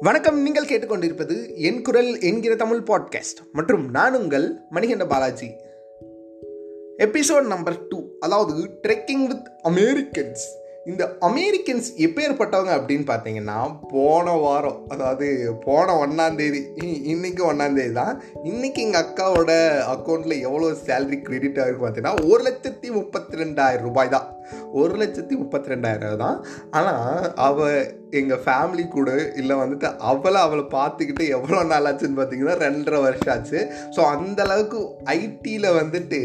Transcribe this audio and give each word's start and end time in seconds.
வணக்கம் 0.00 0.42
நீங்கள் 0.42 0.66
கேட்டுக்கொண்டிருப்பது 0.66 1.56
என் 1.56 1.82
குரல் 1.82 2.20
என்கிற 2.20 2.56
தமிழ் 2.56 2.82
பாட்காஸ்ட் 2.86 3.40
மற்றும் 3.52 3.90
நான் 3.90 4.14
உங்கள் 4.14 4.58
Manikanda 4.70 5.06
Balaji. 5.06 5.50
Episode 6.98 7.46
number 7.46 7.88
two 7.88 8.04
அதாவது 8.20 8.70
ட்ரெக்கிங் 8.88 9.26
வித் 9.26 9.50
அமெரிக்கன்ஸ் 9.64 10.44
இந்த 10.86 11.16
அமெரிக்கன்ஸ் 11.20 11.88
எப்பேற்பட்டவங்க 11.96 12.74
அப்படின்னு 12.74 13.04
பார்த்தீங்கன்னா 13.06 13.78
போன 13.88 14.30
வாரம் 14.30 14.88
அதாவது 14.88 15.54
போன 15.60 16.06
ஒன்றாந்தேதி 16.06 16.60
இன்னைக்கு 17.04 17.52
ஒன்றாந்தேதி 17.52 17.92
தான். 17.92 18.22
இன்றைக்கி 18.44 18.74
எங்கள் 18.74 19.02
அக்காவோட 19.02 19.52
அக்கௌண்ட்டில் 19.96 20.40
எவ்வளோ 20.40 20.66
சேலரி 20.86 21.22
கிரெடிட் 21.22 21.58
ஆகிருக்கு 21.58 21.84
பார்த்தீங்கன்னா 21.84 22.28
ஒரு 22.28 22.42
லட்சத்தி 22.42 22.90
முப்பத்தி 22.92 23.36
ரெண்டாயிரம் 23.36 23.80
ரூபாய் 23.80 24.08
தான். 24.08 24.36
ஒரு 24.80 24.94
லட்சத்தி 25.02 25.34
முப்பத்தி 25.42 25.72
ரெண்டாயிரம் 25.74 26.22
தான். 26.24 26.38
ஆனால் 26.78 27.32
அவள் 27.48 27.78
எங்கள் 28.18 28.42
ஃபேமிலி 28.44 28.84
கூட 28.94 29.08
இல்லை 29.40 29.54
வந்துட்டு 29.60 29.88
அவளை 30.10 30.40
அவளை 30.46 30.64
பார்த்துக்கிட்டு 30.76 31.24
எவ்வளோ 31.36 31.58
நாள் 31.72 31.88
ஆச்சுன்னு 31.90 32.18
பார்த்தீங்கன்னா 32.18 32.54
ரெண்டரை 32.64 33.00
வருஷம் 33.06 33.32
ஆச்சு. 33.34 33.60
ஸோ 33.96 34.00
அந்தளவுக்கு 34.14 34.78
ஐடியில் 35.16 35.68
வந்துட்டு 35.80 36.20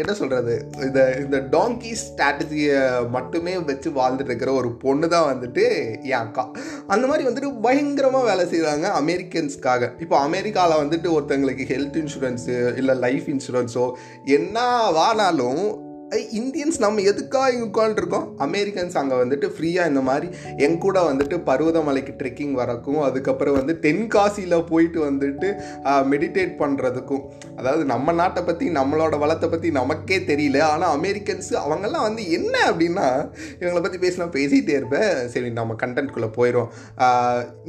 என்ன 0.00 0.12
சொல்கிறது 0.20 0.54
இந்த 0.86 1.00
இந்த 1.24 1.40
டாங்கி 1.56 1.92
ஸ்ட்ராட்டஜியை 2.04 2.80
மட்டுமே 3.16 3.54
வச்சு 3.70 3.90
வாழ்ந்துட்டு 4.00 4.32
இருக்கிற 4.32 4.52
ஒரு 4.60 4.70
பொண்ணு 4.84 5.08
தான் 5.16 5.28
வந்துட்டு 5.32 5.66
என் 6.12 6.20
அக்கா. 6.24 6.46
அந்த 6.94 7.04
மாதிரி 7.10 7.28
வந்துட்டு 7.28 7.52
பயங்கரமாக 7.68 8.28
வேலை 8.30 8.46
செய்கிறாங்க 8.54 8.88
அமெரிக்கன்ஸ்க்காக. 9.02 9.92
இப்போ 10.04 10.16
அமெரிக்காவில் 10.28 10.82
வந்துட்டு 10.82 11.08
ஒருத்தங்களுக்கு 11.16 11.70
ஹெல்த் 11.74 12.00
இன்சூரன்ஸு 12.02 12.56
இல்லை 12.82 12.96
லைஃப் 13.06 13.28
இன்சூரன்ஸோ 13.34 13.86
என்ன 14.38 14.58
வானாலும் 14.98 15.64
இந்தியன்ஸ் 16.38 16.78
நம்ம 16.84 17.02
எதுக்காக 17.10 17.52
இங்கே 17.52 17.66
உட்காந்துருக்கோம் 17.68 18.24
அமெரிக்கன்ஸ் 18.46 18.96
அங்கே 19.00 19.16
வந்துட்டு 19.20 19.46
ஃப்ரீயாக 19.54 19.90
இந்த 19.90 20.00
மாதிரி 20.08 20.28
என் 20.64 20.78
கூட 20.84 20.98
வந்துட்டு 21.08 21.36
பருவதமலைக்கு 21.48 22.12
ட்ரெக்கிங் 22.20 22.54
வரக்கும் 22.60 23.00
அதுக்கப்புறம் 23.08 23.56
வந்து 23.58 23.74
தென்காசியில் 23.86 24.56
போயிட்டு 24.70 24.98
வந்துட்டு 25.08 25.48
மெடிடேட் 26.12 26.52
பண்ணுறதுக்கும் 26.62 27.22
அதாவது 27.58 27.84
நம்ம 27.92 28.12
நாட்டை 28.20 28.42
பற்றி 28.48 28.66
நம்மளோட 28.78 29.14
வளத்தை 29.22 29.48
பற்றி 29.48 29.70
நமக்கே 29.78 30.18
தெரியல. 30.30 30.58
ஆனால் 30.72 30.94
அமெரிக்கன்ஸ் 30.98 31.50
அவங்கெல்லாம் 31.62 32.06
வந்து 32.08 32.24
என்ன 32.38 32.54
அப்படின்னா 32.70 33.06
இவங்களை 33.60 33.82
பற்றி 33.86 34.00
பேசினா 34.04 34.28
பேசிகிட்டே 34.38 34.76
இருப்பேன் 34.80 35.12
சரி 35.34 35.50
நம்ம 35.60 35.76
கண்டென்ட்குள்ளே 35.84 36.30
போயிடும் 36.38 36.70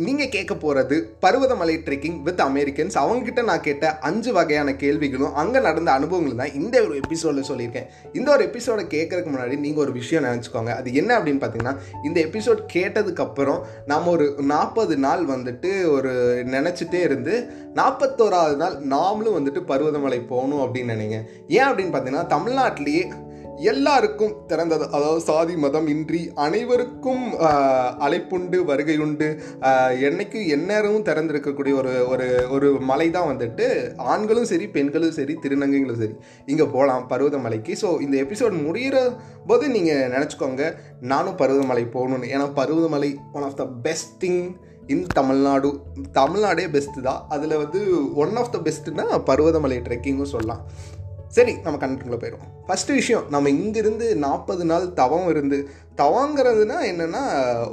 நீங்கள் 0.07 0.33
கேட்க 0.35 0.53
போகிறது 0.65 0.97
பருவதமலை 1.25 1.77
ட்ரெக்கிங் 1.87 2.19
வித் 2.27 2.43
அமெரிக்கன்ஸ். 2.49 2.97
அவங்ககிட்ட 3.03 3.43
நான் 3.51 3.65
கேட்ட 3.69 3.95
அஞ்சு 4.11 4.33
வகையான 4.39 4.75
கேள்விகளும் 4.83 5.35
அங்கே 5.43 5.61
நடந்த 5.69 5.91
அனுபவங்கள் 5.97 6.39
தான் 6.43 6.55
இந்த 6.61 6.75
ஒரு 6.85 6.95
எபிசோடில் 7.03 7.49
சொல்லியிருக்கேன். 7.51 7.89
இந்த 8.19 8.29
ஒரு 8.33 8.45
எபிசோடை 8.45 8.85
கேட்கறதுக்கு 8.85 9.31
முன்னாடி 9.33 9.57
நீங்கள் 9.59 9.83
ஒரு 9.83 9.91
விஷயம் 9.91 10.23
நினச்சிக்கோங்க. 10.23 10.71
அது 10.79 10.93
என்ன 10.93 11.19
அப்படின்னு 11.19 11.41
பார்த்தீங்கன்னா 11.43 11.75
இந்த 12.03 12.19
எபிசோட் 12.21 12.61
கேட்டதுக்கப்புறம் 12.73 13.59
நம்ம 13.85 14.09
ஒரு 14.09 14.27
நாற்பது 14.45 14.97
நாள் 14.97 15.23
வந்துட்டு 15.25 15.71
ஒரு 15.91 16.11
நினச்சிட்டே 16.55 17.01
இருந்து 17.09 17.35
நாற்பத்தோராவது 17.75 18.55
நாள் 18.55 18.77
நாமளும் 18.95 19.37
வந்துட்டு 19.37 19.61
பருவதமலை 19.71 20.19
போகணும் 20.27 20.63
அப்படின்னு 20.65 20.95
நினைங்க. 20.95 21.19
ஏன் 21.47 21.67
அப்படின்னு 21.67 21.95
பார்த்தீங்கன்னா 21.95 22.25
தமிழ்நாட்டிலேயே 22.35 23.03
எல்லாருக்கும் 23.71 24.33
திறந்தது. 24.51 24.85
அதாவது 24.95 25.21
சாதி 25.27 25.55
மதம் 25.63 25.87
இன்றி 25.93 26.21
அனைவருக்கும் 26.45 27.25
அழைப்புண்டு 28.05 28.57
வருகையுண்டு. 28.69 29.27
என்னைக்கு 30.07 30.39
எந்நேரமும் 30.55 31.05
திறந்திருக்கக்கூடிய 31.09 31.73
ஒரு 31.81 31.93
ஒரு 32.13 32.27
ஒரு 32.55 32.69
மலை 32.89 33.07
தான் 33.17 33.29
வந்துட்டு 33.31 33.67
ஆண்களும் 34.13 34.49
சரி 34.51 34.67
பெண்களும் 34.77 35.15
சரி 35.19 35.35
திருநங்கைகளும் 35.45 36.01
சரி. 36.03 36.15
இங்கே 36.53 36.67
போகலாம் 36.75 37.07
பருவதமலைக்கு. 37.13 37.75
ஸோ 37.83 37.89
இந்த 38.07 38.17
எபிசோட் 38.25 38.57
முடிகிற 38.67 38.97
போது 39.51 39.67
நீங்கள் 39.75 40.11
நினச்சிக்கோங்க 40.15 40.63
நானும் 41.13 41.39
பருவதமலை 41.41 41.85
போகணுன்னு 41.95 42.31
ஏன்னா 42.35 42.47
Parvathamalai 42.59 43.11
one 43.37 43.47
of 43.49 43.59
the 43.61 43.65
best 43.87 44.13
thing 44.25 44.43
in 44.93 45.05
Tamil Nadu. 45.19 45.69
தமிழ்நாடே 46.19 46.65
பெஸ்ட்டு 46.73 47.05
தான். 47.09 47.21
அதில் 47.35 47.61
வந்து 47.63 47.79
ஒன் 48.23 48.35
ஆஃப் 48.41 48.51
த 48.55 48.59
பெஸ்ட்டுன்னா 48.65 49.05
பருவதமலை 49.29 49.77
ட்ரெக்கிங்கும் 49.87 50.33
சொல்லலாம். 50.33 50.63
சரி 51.35 51.53
நம்ம 51.63 51.77
கண்டுக்குள்ளே 51.81 52.17
போயிடுவோம். 52.21 52.49
ஃபஸ்ட்டு 52.67 52.95
விஷயம் 52.97 53.23
நம்ம 53.33 53.49
இங்கிருந்து 53.59 54.07
நாற்பது 54.23 54.63
நாள் 54.71 54.83
தவம் 54.99 55.27
இருந்து 55.31 55.57
தவங்கிறதுனா 56.01 56.77
என்னென்னா 56.89 57.21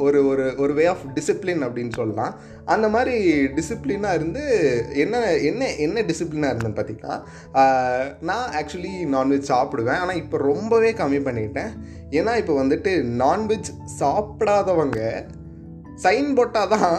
ஒரு 0.04 0.19
ஒரு 0.31 0.44
ஒரு 0.62 0.72
வே 0.78 0.84
ஆஃப் 0.93 1.04
டிசிப்ளின் 1.16 1.65
அப்படின்னு 1.66 1.93
சொல்லலாம். 1.98 2.32
அந்த 2.75 2.87
மாதிரி 2.94 3.16
டிசிப்ளினாக 3.56 4.16
இருந்து 4.19 4.43
என்ன 5.04 5.22
என்ன 5.50 5.69
என்ன 5.87 6.04
டிசிப்ளினாக 6.10 6.53
இருந்தேன்னு 6.53 6.78
பார்த்தீங்கன்னா 6.78 7.16
நான் 8.31 8.48
ஆக்சுவலி 8.60 8.94
நான்வெஜ் 9.16 9.50
சாப்பிடுவேன். 9.53 10.00
ஆனால் 10.04 10.21
இப்போ 10.22 10.38
ரொம்பவே 10.50 10.92
கம்மி 11.00 11.21
பண்ணிட்டேன் 11.27 11.75
ஏன்னா 12.21 12.34
இப்போ 12.42 12.56
வந்துட்டு 12.62 12.94
நான்வெஜ் 13.25 13.71
சாப்பிடாதவங்க 14.00 15.00
சைன் 16.06 16.31
போட்டால் 16.38 16.72
தான் 16.77 16.97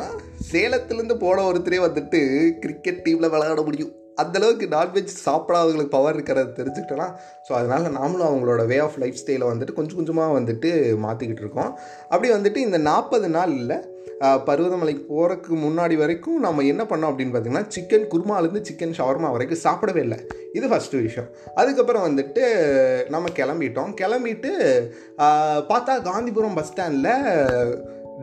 சேலத்துலேருந்து 0.51 1.17
போன 1.25 1.43
ஒருத்தரே 1.49 1.81
வந்துட்டு 1.87 2.21
கிரிக்கெட் 2.65 3.03
டீமில் 3.07 3.33
விளையாட 3.35 3.63
முடியும். 3.69 3.91
அந்தளவுக்கு 4.21 4.65
நான்வெஜ் 4.75 5.13
சாப்பிடாதவங்களுக்கு 5.27 5.95
பவர் 5.97 6.15
இருக்கிறத 6.17 6.55
தெரிஞ்சுக்கிட்டோன்னா 6.59 7.07
ஸோ 7.47 7.51
அதனால் 7.59 7.95
நாமளும் 7.99 8.29
அவங்களோட 8.29 8.63
வே 8.71 8.77
ஆஃப் 8.87 8.99
லைஃப் 9.03 9.21
ஸ்டைலை 9.21 9.47
வந்துட்டு 9.51 9.77
கொஞ்சம் 9.79 9.99
கொஞ்சமாக 9.99 10.37
வந்துட்டு 10.39 10.69
மாற்றிக்கிட்டு 11.05 11.43
இருக்கோம். 11.45 11.71
அப்படி 12.11 12.29
வந்துட்டு 12.37 12.61
இந்த 12.67 12.79
நாற்பது 12.89 13.29
நாள் 13.37 13.53
இல்லை 13.61 13.79
பருவதமலைக்கு 14.47 15.03
போகிறதுக்கு 15.11 15.53
முன்னாடி 15.63 15.95
வரைக்கும் 16.01 16.43
நம்ம 16.45 16.63
என்ன 16.71 16.83
பண்ணோம் 16.89 17.11
அப்படின்னு 17.11 17.33
பார்த்தீங்கன்னா 17.35 17.69
சிக்கன் 17.75 18.05
குருமாலேருந்து 18.11 18.61
சிக்கன் 18.67 18.93
ஷவர்மா 18.97 19.29
வரைக்கும் 19.35 19.61
சாப்பிடவே 19.63 20.01
இல்லை. 20.05 20.19
இது 20.57 20.65
ஃபஸ்ட்டு 20.71 21.01
விஷயம். 21.05 21.29
அதுக்கப்புறம் 21.61 22.05
வந்துட்டு 22.07 22.43
நம்ம 23.15 23.31
கிளம்பிட்டோம். 23.39 23.91
கிளம்பிட்டு 24.01 24.51
பார்த்தா 25.71 25.95
காந்திபுரம் 26.09 26.57
பஸ் 26.59 26.69
ஸ்டாண்டில் 26.71 27.11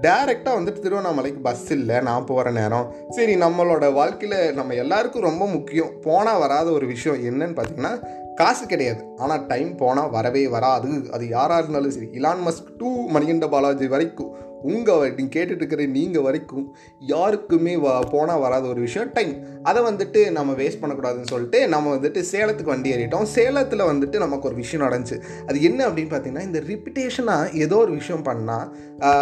டேரெக்டாக 0.02 0.56
வந்துட்டு 0.58 0.84
திருவண்ணாமலைக்கு 0.84 1.40
பஸ் 1.42 1.70
இல்லை. 1.70 2.00
நான் 2.00 2.24
போகிற 2.24 2.50
நேரம். 2.50 2.94
சரி 3.08 3.36
நம்மளோட 3.36 3.92
வாழ்க்கையில் 3.92 4.54
நம்ம 4.54 4.74
எல்லாருக்கும் 4.74 5.22
ரொம்ப 5.22 5.46
முக்கியம். 5.46 5.92
போனால் 6.02 6.38
வராத 6.38 6.70
ஒரு 6.70 6.86
விஷயம் 6.86 7.22
என்னன்னு 7.24 7.58
பார்த்தீங்கன்னா 7.58 7.92
காசு 8.34 8.66
கிடையாது. 8.66 9.04
ஆனால் 9.16 9.46
டைம் 9.46 9.76
போனால் 9.76 10.10
வரவே 10.10 10.48
வராது. 10.48 10.90
அது 11.12 11.28
யாராக 11.28 11.62
இருந்தாலும் 11.62 11.90
சரி. 11.90 12.08
Elon 12.12 12.44
Musk 12.46 12.68
to 12.78 12.90
Manikanda 13.08 13.48
Balaji 13.48 13.86
வரைக்கும் 13.86 14.34
உங்கள் 14.62 15.14
நீங்கள் 15.18 15.34
கேட்டுட்டு 15.36 15.62
இருக்கிற 15.62 15.86
நீங்கள் 15.86 16.22
வரைக்கும் 16.22 16.66
யாருக்குமே 17.12 17.74
வ 17.76 17.88
போனால் 18.10 18.40
வராத 18.40 18.68
ஒரு 18.68 18.80
விஷயம். 18.80 19.12
டைம். 19.12 19.34
அதை 19.62 19.80
வந்துட்டு 19.82 20.30
நம்ம 20.30 20.52
வேஸ்ட் 20.52 20.80
பண்ணக்கூடாதுன்னு 20.82 21.30
சொல்லிட்டு 21.32 21.68
நம்ம 21.68 21.96
வந்துட்டு 21.96 22.22
சேலத்துக்கு 22.32 22.72
வண்டி 22.72 22.92
ஏறிட்டோம். 22.94 23.26
சேலத்தில் 23.36 23.88
வந்துட்டு 23.92 24.18
நமக்கு 24.18 24.48
ஒரு 24.48 24.54
விஷயம் 24.54 24.84
நடந்துச்சு. 24.86 25.18
அது 25.46 25.62
என்ன 25.62 25.88
அப்படின்னு 25.88 26.12
பார்த்தீங்கன்னா 26.14 26.46
இந்த 26.50 26.62
ரிப்பிட்டேஷனாக 26.70 27.52
ஏதோ 27.54 27.76
ஒரு 27.76 27.92
விஷயம் 27.92 28.24
பண்ணால் 28.24 28.66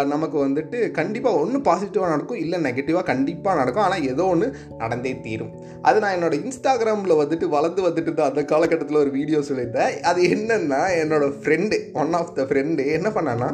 நமக்கு 0.05 0.37
வந்துட்டு 0.47 0.91
கண்டிப்பாக 0.91 1.37
ஒன்று 1.37 1.59
பாசிட்டிவாக 1.59 2.09
நடக்கும் 2.09 2.41
இல்லை 2.43 2.59
நெகட்டிவாக 2.59 3.03
கண்டிப்பாக 3.03 3.57
நடக்கும். 3.57 3.83
ஆனால் 3.83 4.03
ஏதோ 4.03 4.23
ஒன்று 4.25 4.47
நடந்தே 4.77 5.19
தீரும். 5.21 5.53
அது 5.81 5.99
நான் 5.99 6.15
என்னோட 6.19 6.33
இன்ஸ்டாகிராமில் 6.43 7.19
வந்துட்டு 7.23 7.47
வளர்ந்து 7.47 7.81
வந்துட்டு 7.89 8.13
தான் 8.13 8.29
அந்த 8.29 8.43
காலகட்டத்தில் 8.45 8.97
ஒரு 8.97 9.11
வீடியோ 9.11 9.39
சொல்லியிருந்தேன். 9.39 9.99
அது 10.01 10.21
என்னென்னா 10.35 10.81
என்னோடய 11.01 11.33
friend 11.43 11.77
one 11.93 12.13
of 12.13 12.35
the 12.35 12.43
friend 12.43 12.85
என்ன 12.99 13.09
பண்ணான்னா 13.09 13.51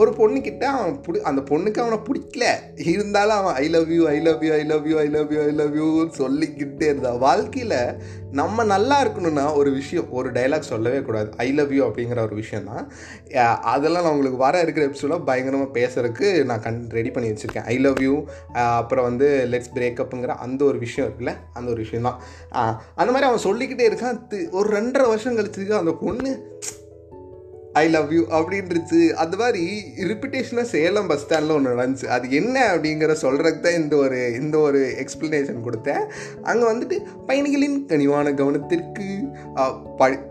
ஒரு 0.00 0.10
பொண்ணுக்கிட்ட 0.18 0.64
அவன் 0.74 0.94
பிடி 1.04 1.18
அந்த 1.30 1.40
பொண்ணுக்கு 1.50 1.80
அவனை 1.82 1.98
பிடிக்கல. 2.08 2.44
இருந்தாலும் 2.92 3.38
அவன் 3.40 3.56
I 3.62 3.66
love 3.74 3.90
you 3.96 4.02
I 4.14 4.18
love 4.26 4.42
you 4.46 4.52
I 4.58 4.62
love 4.70 4.86
you 4.90 4.96
I 5.04 5.08
love 5.16 5.32
you 5.34 5.40
I 5.46 5.50
love 5.60 5.74
யூன்னு 5.80 6.14
சொல்லிக்கிட்டே 6.20 6.86
இருந்தான் 6.92 7.20
வாழ்க்கையில் 7.26 7.76
நம்ம 8.40 8.64
நல்லா 8.72 8.96
இருக்கணும்னா 9.04 9.44
ஒரு 9.60 9.70
விஷயம் 9.78 10.10
ஒரு 10.18 10.28
டைலாக் 10.36 10.70
சொல்லவே 10.72 11.00
கூடாது. 11.06 11.28
ஐ 11.44 11.48
லவ் 11.58 11.72
யூ 11.76 11.82
அப்படிங்கிற 11.88 12.20
ஒரு 12.28 12.36
விஷயம் 12.42 12.68
தான் 12.70 12.84
அதெல்லாம் 13.72 14.04
நான் 14.04 14.14
உங்களுக்கு 14.16 14.40
வர 14.44 14.60
இருக்கிற 14.64 14.86
எபிசோடில் 14.90 15.26
பயங்கரமாக 15.30 15.74
பேசுறதுக்கு 15.78 16.28
நான் 16.50 16.64
கண் 16.66 16.80
ரெடி 16.98 17.12
பண்ணி 17.16 17.30
வச்சுருக்கேன். 17.30 17.68
ஐ 17.74 17.76
லவ் 17.86 18.02
யூ 18.06 18.14
அப்புறம் 18.80 19.08
வந்து 19.10 19.30
லெட்ஸ் 19.54 19.74
பிரேக்கப்புங்கிற 19.78 20.34
அந்த 20.46 20.60
ஒரு 20.70 20.80
விஷயம் 20.86 21.08
இருக்குல்ல 21.08 21.34
அந்த 21.58 21.68
ஒரு 21.74 21.80
விஷயம் 21.84 22.08
தான் 22.08 22.18
அந்த 23.00 23.10
மாதிரி 23.12 23.28
அவன் 23.30 23.46
சொல்லிக்கிட்டே 23.48 23.88
இருக்கான். 23.90 24.20
ஒரு 24.58 24.68
ரெண்டரை 24.78 25.06
வருஷம் 25.12 25.38
கழிச்சு 25.40 25.80
அந்த 25.82 25.94
பொண்ணு 26.04 26.32
ஐ 27.78 27.82
லவ் 27.94 28.08
யூ 28.14 28.22
அப்படின்றது 28.36 29.00
அது 29.22 29.36
மாதிரி 29.40 29.64
ரிப்பிட்டேஷனாக 30.10 30.66
சேலம் 30.72 31.08
பஸ் 31.10 31.20
ஸ்டாண்டில் 31.24 31.54
ஒன்று 31.56 31.74
நடந்துச்சு. 31.74 32.06
அது 32.14 32.26
என்ன 32.38 32.56
அப்படிங்கிற 32.72 33.14
சொல்கிறதுக்கு 33.22 33.60
தான் 33.66 33.78
இந்த 33.80 33.94
ஒரு 34.04 34.18
இந்த 34.40 34.56
ஒரு 34.68 34.80
எக்ஸ்ப்ளனேஷன் 35.02 35.60
கொடுத்தேன். 35.66 36.02
அங்கே 36.50 36.64
வந்துட்டு 36.70 36.96
பயணிகளின் 37.28 37.78
கனிவான 37.92 38.32
கவனத்திற்கு 38.40 39.06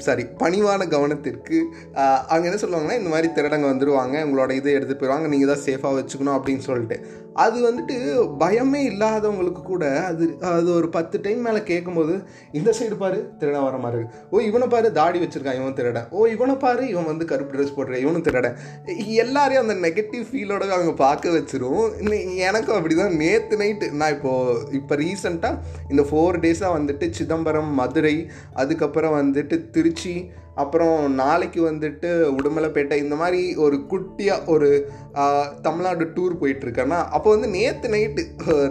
சாரி 0.08 0.25
பணிவான 0.44 0.88
கவனத்திற்கு 0.96 1.58
அங்கே 2.34 2.46
என்ன 2.50 2.60
சொல்லுவாங்கன்னா 2.66 3.00
இந்த 3.02 3.12
மாதிரி 3.13 3.30
திருடங்க 3.38 3.68
வந்துடுவாங்க 3.72 4.16
உங்களோட 4.28 4.52
இதை 4.60 4.74
எடுத்து 4.78 4.98
போயிடுவாங்க 5.00 5.30
நீங்கள் 5.36 5.52
தான் 5.54 5.66
சேஃபாக 5.68 5.98
வச்சுக்கணும் 6.00 6.38
அப்படின்னு 6.38 6.66
சொல்லிட்டு. 6.69 6.98
அது 7.34 7.72
வந்துட்டு 7.72 7.96
பயமே 8.40 8.81
இல்லாதவங்களுக்கு 8.90 9.62
கூட 9.62 10.06
அது 10.06 10.38
அது 10.42 10.74
ஒரு 10.74 10.90
பத்து 10.90 11.20
டைம் 11.22 11.42
மேலே 11.42 11.64
கேட்கும்போது 11.64 12.24
இந்த 12.52 12.74
சைடு 12.80 12.98
பாரு 12.98 13.31
திருடன் 13.40 13.64
வர 13.64 13.78
மாதிரி 13.78 14.04
ஓ 14.31 14.40
இவனை 14.40 14.68
பாரு 14.68 14.92
தாடி 14.92 15.20
வச்சிருக்கான் 15.20 15.56
இவன் 15.56 15.74
திருடன். 15.74 16.08
ஓ 16.10 16.26
இவனை 16.26 16.56
பாரு 16.56 16.88
இவன் 16.88 17.06
வந்து 17.06 17.26
கருப்பு 17.26 17.58
ட்ரெஸ் 17.58 17.78
போட்டுருக்கான் 17.78 17.98
இவனும் 17.98 18.22
திருடன். 18.22 18.56
எல்லாரையும் 19.08 19.70
அந்த 19.70 19.90
நெகட்டிவ் 19.90 20.26
ஃபீலோட 20.34 20.70
அவங்க 20.70 20.94
பார்க்க 20.94 21.30
வச்சிரும். 21.30 21.92
இன்னை- 22.02 22.36
எனக்கும் 22.36 22.76
அப்படிதான். 22.76 23.16
நேற்று 23.16 23.58
நைட்டு 23.58 23.92
நான் 23.92 24.14
இப்போது 24.14 24.68
இப்போ 24.72 24.96
ரீசெண்டாக 24.96 25.60
இந்த 25.90 26.02
ஃபோர் 26.02 26.40
டேஸாக 26.40 26.78
வந்துட்டு 26.78 27.10
சிதம்பரம் 27.10 27.74
மதுரை 27.74 28.30
அதுக்கப்புறம் 28.54 29.34
வந்துட்டு 29.34 29.70
திருச்சி 29.70 30.30
அப்புறம் 30.56 31.14
நாளைக்கு 31.14 31.72
வந்துட்டு 31.72 32.36
உடுமலைப்பேட்டை 32.38 32.94
இந்த 32.94 33.16
மாதிரி 33.16 33.56
ஒரு 33.56 33.86
குட்டியாக 33.90 34.46
ஒரு 34.46 34.90
தமிழ்நாடு 35.66 36.06
டூர் 36.16 36.34
போயிட்டுருக்கேன்னா 36.42 37.00
அப்போ 37.16 37.30
வந்து 37.36 37.48
நேற்று 37.56 37.88
நைட்டு 37.94 38.24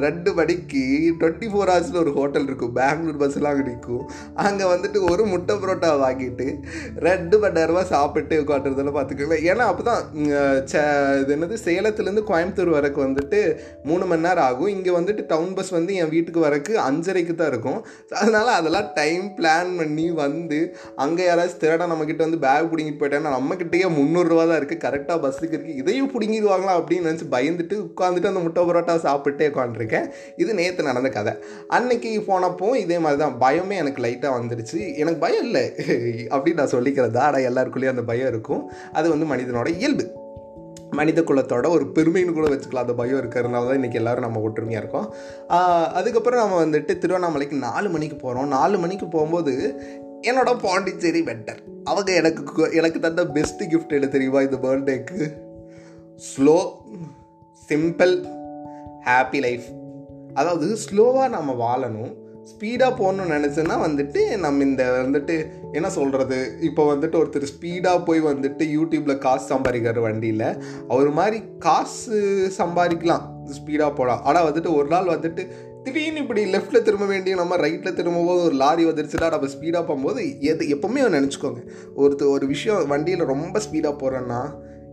ரெண்டு 0.05 0.31
மணிக்கு 0.39 0.83
டுவெண்ட்டி 1.21 1.49
ஃபோர் 1.53 1.71
ஹவர்ஸில் 1.73 2.01
ஒரு 2.03 2.13
ஹோட்டல் 2.19 2.47
இருக்கும். 2.49 2.73
பெங்களூர் 2.79 3.21
பஸ்ஸில் 3.23 3.49
அங்கே 3.51 3.65
நிற்கும் 3.69 4.05
அங்கே 4.47 4.67
வந்துட்டு 4.73 4.99
ஒரு 5.11 5.23
முட்டை 5.33 5.55
புரோட்டா 5.63 5.91
வாங்கிட்டு 6.05 6.47
ரெண்டு 7.07 7.39
மணி 7.43 7.57
நேரமாக 7.59 7.87
சாப்பிட்டு 7.95 8.37
உட்காட்டுறதெல்லாம் 8.43 8.97
பார்த்துக்கோங்களேன். 8.99 9.45
ஏன்னா 9.51 9.67
அப்போ 9.73 9.85
தான் 9.91 10.03
இது 11.21 11.35
என்னது 11.37 11.59
சேலத்துலேருந்து 11.67 12.25
கோயம்புத்தூர் 12.31 12.73
வரக்கு 12.77 13.01
வந்துட்டு 13.07 13.41
மூணு 13.91 14.05
மணி 14.11 14.27
நேரம் 14.29 14.47
ஆகும். 14.51 14.73
இங்கே 14.77 14.95
வந்துட்டு 14.99 15.25
டவுன் 15.33 15.55
பஸ் 15.59 15.73
வந்து 15.79 15.93
என் 16.03 16.13
வீட்டுக்கு 16.15 16.47
வரக்கு 16.47 16.73
அஞ்சரைக்கு 16.89 17.37
தான் 17.41 17.53
இருக்கும். 17.55 17.81
அதனால் 18.21 18.53
அதெல்லாம் 18.59 18.89
டைம் 19.01 19.27
பிளான் 19.39 19.73
பண்ணி 19.81 20.07
வந்து 20.25 20.61
அங்கே 21.07 21.27
யாராச்சும் 21.31 21.63
திருடா 21.65 21.91
நம்மக்கிட்ட 21.93 22.23
வந்து 22.27 22.43
பேக் 22.47 22.71
பிடிங்கிட்டு 22.73 23.03
போயிட்டேன்னா 23.03 23.35
நம்மக்கிட்டேயே 23.39 23.89
முந்நூறுரூவா 23.99 24.47
தான் 24.51 24.59
இருக்குது 24.61 24.85
கரெக்டாக 24.87 25.19
பஸ்ஸுக்கு 25.25 25.55
இருக்குது 25.57 25.81
இதையும் 25.83 26.11
பிடுங்கிடுவாங்களா 26.39 26.75
அப்படின்னு 26.75 27.09
நினச்சி 27.09 27.27
பயந்துட்டு 27.31 27.75
உட்காந்துட்டு 27.87 28.31
அந்த 28.31 28.31
முட்டை 28.31 28.65
பரோட்டா 28.65 28.95
சாப்பிட்டே 29.07 29.47
உட்காந்துருக்கேன் 29.49 30.11
இது 30.37 30.55
நேற்று 30.55 30.85
நடந்த 30.85 31.09
கதை. 31.09 31.33
அன்னைக்கு 31.69 32.25
போனப்போ 32.27 32.75
இதே 32.77 32.99
மாதிரி 32.99 33.21
தான் 33.21 33.37
பயமே 33.41 33.77
எனக்கு 33.77 34.03
லைட்டாக 34.03 34.35
வந்துருச்சு. 34.39 34.95
எனக்கு 34.97 35.21
பயம் 35.21 35.45
இல்லை. 35.45 35.73
அப்படின்னு 36.35 36.55
நான் 36.55 36.71
சொல்லிக்கிறதா? 36.71 37.19
ஆனால் 37.19 37.41
எல்லாருக்குள்ளேயும் 37.41 37.89
அந்த 37.89 38.03
பயம் 38.03 38.29
இருக்கும். 38.29 38.71
அது 38.93 39.09
வந்து 39.09 39.29
மனிதனோட 39.35 39.67
இயல்பு. 39.67 40.07
மனித 40.91 41.21
குலத்தோட 41.21 41.69
ஒரு 41.69 41.85
பெருமைன்னு 41.95 42.33
கூட 42.33 42.49
வச்சுக்கலாம். 42.49 42.85
அந்த 42.85 42.93
பயம் 42.93 43.19
இருக்கிறதுனால 43.19 43.67
தான் 43.69 43.81
இன்றைக்கி 43.81 43.95
எல்லோரும் 43.95 44.25
நம்ம 44.25 44.41
ஒற்றுமையாக 44.41 44.87
இருக்கோம். 44.87 45.15
அதுக்கப்புறம் 45.93 46.41
நம்ம 46.41 46.65
வந்துட்டு 46.65 46.99
திருவண்ணாமலைக்கு 46.99 47.59
நாலு 47.59 47.89
மணிக்கு 47.89 48.17
போகிறோம் 48.17 48.49
நாலு 48.49 48.79
மணிக்கு 48.79 49.07
போகும்போது 49.07 49.83
என்னோட 50.23 50.59
பாண்டிச்சேரி 50.63 51.21
பெட்டர் 51.21 51.61
அவங்க 51.85 52.13
எனக்கு 52.13 52.73
எனக்கு 52.73 53.01
தந்த 53.01 53.27
பெஸ்ட் 53.27 53.63
கிஃப்ட் 53.63 53.89
எடு 53.89 54.09
தெரியுமா? 54.09 54.41
இந்த 54.41 54.57
பர்த்டேக்கு 54.57 55.47
ஸ்லோ 56.27 56.55
சிம்பிள் 57.69 58.15
ஹாப்பி 59.05 59.41
லைஃப். 59.41 59.67
அதாவது 60.35 60.77
ஸ்லோவாக 60.85 61.29
நம்ம 61.29 61.51
வாழணும் 61.53 62.11
ஸ்பீடாக 62.51 62.93
போகணும்னு 62.99 63.35
நினச்சேன்னா 63.37 63.77
வந்துட்டு 63.87 64.39
நம்ம 64.39 64.63
இந்த 64.63 64.85
வந்துட்டு 64.85 65.35
என்ன 65.73 65.91
சொல்கிறது 65.91 66.59
இப்போ 66.61 66.95
வந்துட்டு 66.95 67.19
ஒருத்தர் 67.21 67.47
ஸ்பீடாக 67.53 68.05
போய் 68.05 68.23
வந்துட்டு 68.23 68.67
யூடியூப்பில் 68.77 69.19
காசு 69.19 69.57
சம்பாதிக்கிற 69.57 70.01
வண்டியில் 70.01 70.63
அவர் 70.89 71.11
மாதிரி 71.11 71.43
காசு 71.59 72.19
சம்பாதிக்கலாம் 72.59 73.25
ஸ்பீடாக 73.59 73.95
போகலாம் 73.95 74.23
ஆனால் 74.23 74.53
வந்துட்டு 74.53 74.75
ஒரு 74.75 74.89
நாள் 74.89 75.07
வந்துட்டு 75.07 75.45
திடீர்னு 75.83 76.21
இப்படி 76.21 76.45
லெஃப்ட்டில் 76.45 76.83
திரும்ப 76.83 77.07
வேண்டிய 77.07 77.37
நம்ம 77.37 77.57
ரைட்டில் 77.57 77.95
திரும்பும்போது 77.95 78.43
ஒரு 78.43 78.55
லாரி 78.55 78.87
வந்துருச்சுன்னா 78.87 79.31
நம்ம 79.31 79.47
ஸ்பீடாக 79.47 79.87
போகும்போது 79.87 80.41
எது 80.41 80.67
எப்போவுமே 80.77 81.05
நினச்சிக்கோங்க. 81.19 81.61
ஒருத்தர் 81.97 82.29
ஒரு 82.29 82.47
விஷயம் 82.47 82.87
வண்டியில் 82.87 83.25
ரொம்ப 83.25 83.61
ஸ்பீடாக 83.71 83.95
போகிறேன்னா 84.01 84.41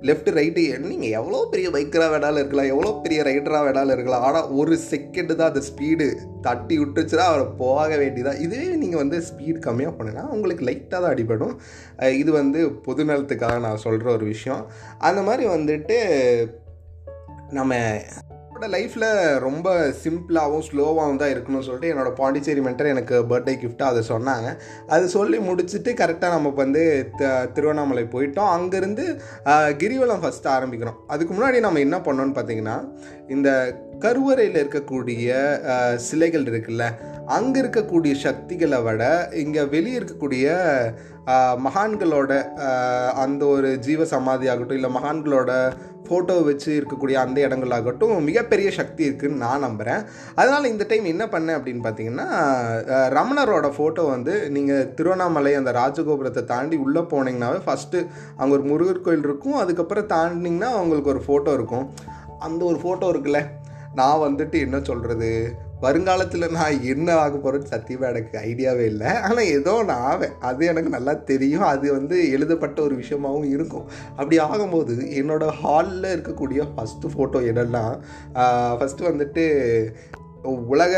லெஃப்ட் 0.08 0.30
ரைட்டு 0.38 0.64
நீங்கள் 0.92 1.14
எவ்வளோ 1.20 1.40
பெரிய 1.52 1.68
பைக்கராக 1.76 2.10
வேணாலும் 2.14 2.42
இருக்கலாம் 2.42 2.72
எவ்வளோ 2.74 2.92
பெரிய 3.04 3.20
ரைடராக 3.28 3.66
வேணாலும் 3.68 3.96
இருக்கலாம். 3.96 4.26
ஆனால் 4.28 4.50
ஒரு 4.62 4.76
செகண்டு 4.92 5.34
தான் 5.40 5.52
அந்த 5.52 5.64
ஸ்பீடு 5.70 6.08
தட்டி 6.48 6.76
விட்டுச்சுன்னா 6.82 7.26
அவரை 7.32 7.46
போக 7.64 7.90
வேண்டியதாக 8.02 8.44
இதுவே 8.46 8.68
நீங்கள் 8.84 9.02
வந்து 9.04 9.20
ஸ்பீடு 9.30 9.58
கம்மியாக 9.68 9.96
போனீங்கன்னா 9.98 10.28
உங்களுக்கு 10.36 10.68
லைட்டாக 10.70 11.00
தான் 11.04 11.12
அடிபடும். 11.14 11.56
இது 12.24 12.32
வந்து 12.42 12.62
பொதுநலத்துக்காக 12.88 13.58
நான் 13.68 13.84
சொல்கிற 13.86 14.12
ஒரு 14.18 14.28
விஷயம். 14.34 14.64
அந்த 15.10 15.24
மாதிரி 15.30 15.46
வந்துட்டு 15.56 15.98
நம்ம 17.58 17.74
என்னோட 18.56 18.68
லைஃப்பில் 18.76 19.08
ரொம்ப 19.46 19.70
சிம்பிளாகவும் 20.02 20.64
ஸ்லோவாகவும் 20.68 21.18
தான் 21.22 21.32
இருக்கணும்னு 21.34 21.66
சொல்லிட்டு 21.68 21.90
என்னோடய 21.94 22.14
பாண்டிச்சேரி 22.20 22.62
மென்டர் 22.68 22.92
எனக்கு 22.92 23.16
பர்த்டே 23.32 23.54
கிஃப்ட்டாக 23.62 23.92
அதை 23.94 24.02
சொன்னாங்க. 24.12 24.50
அது 24.96 25.06
சொல்லி 25.16 25.38
முடிச்சுட்டு 25.48 25.92
கரெக்டாக 26.02 26.36
நம்ம 26.36 26.52
வந்து 26.62 26.84
த 27.22 27.32
திருவண்ணாமலை 27.56 28.04
போயிட்டோம். 28.14 28.52
அங்கேருந்து 28.58 29.06
கிரிவலம் 29.82 30.24
ஃபஸ்ட்டு 30.26 30.54
ஆரம்பிக்கிறோம். 30.56 31.00
அதுக்கு 31.16 31.34
முன்னாடி 31.34 31.60
நம்ம 31.66 31.82
என்ன 31.88 32.00
பண்ணோன்னு 32.06 32.38
பார்த்தீங்கன்னா 32.38 32.78
இந்த 33.36 33.50
கருவறையில் 34.06 34.62
இருக்கக்கூடிய 34.64 35.28
சிலைகள் 36.08 36.48
இருக்குல்ல 36.52 36.86
அங்கே 37.38 37.60
இருக்கக்கூடிய 37.64 38.14
சக்திகளை 38.26 38.80
விட 38.88 39.04
இங்கே 39.44 39.64
வெளியே 39.76 40.00
இருக்கக்கூடிய 40.00 40.48
மகான்களோட 41.58 42.32
அந்த 43.14 43.46
ஒரு 43.46 43.78
ஜீவ 43.78 44.06
சமாதி 44.06 44.48
ஆகட்டும் 44.48 44.76
இல்லை 44.76 44.92
மகான்களோட 44.92 45.52
ஃபோட்டோ 46.08 46.44
வச்சு 46.44 46.82
இருக்கக்கூடிய 46.82 47.14
அந்த 47.14 47.48
இடங்களாகட்டும் 47.48 48.24
மிகப்பெரிய 48.24 48.72
சக்தி 48.72 49.10
இருக்குதுன்னு 49.10 49.44
நான் 49.44 49.60
நம்புகிறேன் 49.60 50.06
அதனால் 50.36 50.64
இந்த 50.64 50.86
டைம் 50.88 51.04
என்ன 51.04 51.26
பண்ணேன் 51.26 51.58
அப்படின்னு 51.58 51.84
பார்த்தீங்கன்னா 51.84 52.28
ரமணரோட 53.10 53.70
ஃபோட்டோ 53.78 54.08
வந்து 54.10 54.50
நீங்கள் 54.50 54.94
திருவண்ணாமலை 54.94 55.54
அந்த 55.56 55.72
ராஜகோபுரத்தை 55.72 56.44
தாண்டி 56.44 56.76
உள்ளே 56.76 57.00
போனீங்கன்னாவே 57.00 57.62
ஃபஸ்ட்டு 57.66 58.08
அங்கே 58.38 58.56
ஒரு 58.56 58.64
முருகர் 58.64 59.02
கோயில் 59.02 59.24
இருக்கும் 59.24 59.54
அதுக்கப்புறம் 59.54 60.06
தாண்டிங்கன்னா 60.06 60.70
அவங்களுக்கு 60.72 61.10
ஒரு 61.10 61.24
ஃபோட்டோ 61.28 61.54
இருக்கும். 61.54 61.94
அந்த 62.40 62.66
ஒரு 62.66 62.80
ஃபோட்டோ 62.84 63.08
இருக்குல்ல 63.14 63.46
நான் 63.94 64.20
வந்துட்டு 64.20 64.60
என்ன 64.60 64.80
சொல்கிறது 64.84 65.30
வருங்காலத்தில் 65.86 66.54
நான் 66.58 66.84
என்ன 66.94 67.08
ஆக 67.24 67.38
போகிறேன்னு 67.38 67.72
சத்தியமாக 67.74 68.12
எனக்கு 68.14 68.36
ஐடியாவே 68.50 68.86
இல்லை. 68.92 69.10
ஆனால் 69.28 69.52
ஏதோ 69.58 69.74
நான் 69.90 70.06
ஆவேன். 70.12 70.36
அது 70.50 70.66
எனக்கு 70.72 70.92
நல்லா 70.98 71.14
தெரியும். 71.32 71.68
அது 71.74 71.88
வந்து 71.98 72.18
எழுதப்பட்ட 72.36 72.82
ஒரு 72.88 72.96
விஷயமாகவும் 73.04 73.50
இருக்கும். 73.56 73.88
அப்படி 74.10 74.38
ஆகும்போது 74.48 74.96
என்னோடய 75.22 75.58
ஹாலில் 75.64 76.10
இருக்கக்கூடிய 76.16 76.62
ஃபஸ்ட்டு 76.76 77.14
ஃபோட்டோ 77.16 77.42
என்னென்னா 77.52 77.84
ஃபஸ்ட்டு 78.80 79.10
வந்துட்டு 79.12 79.46
உலக 80.74 80.94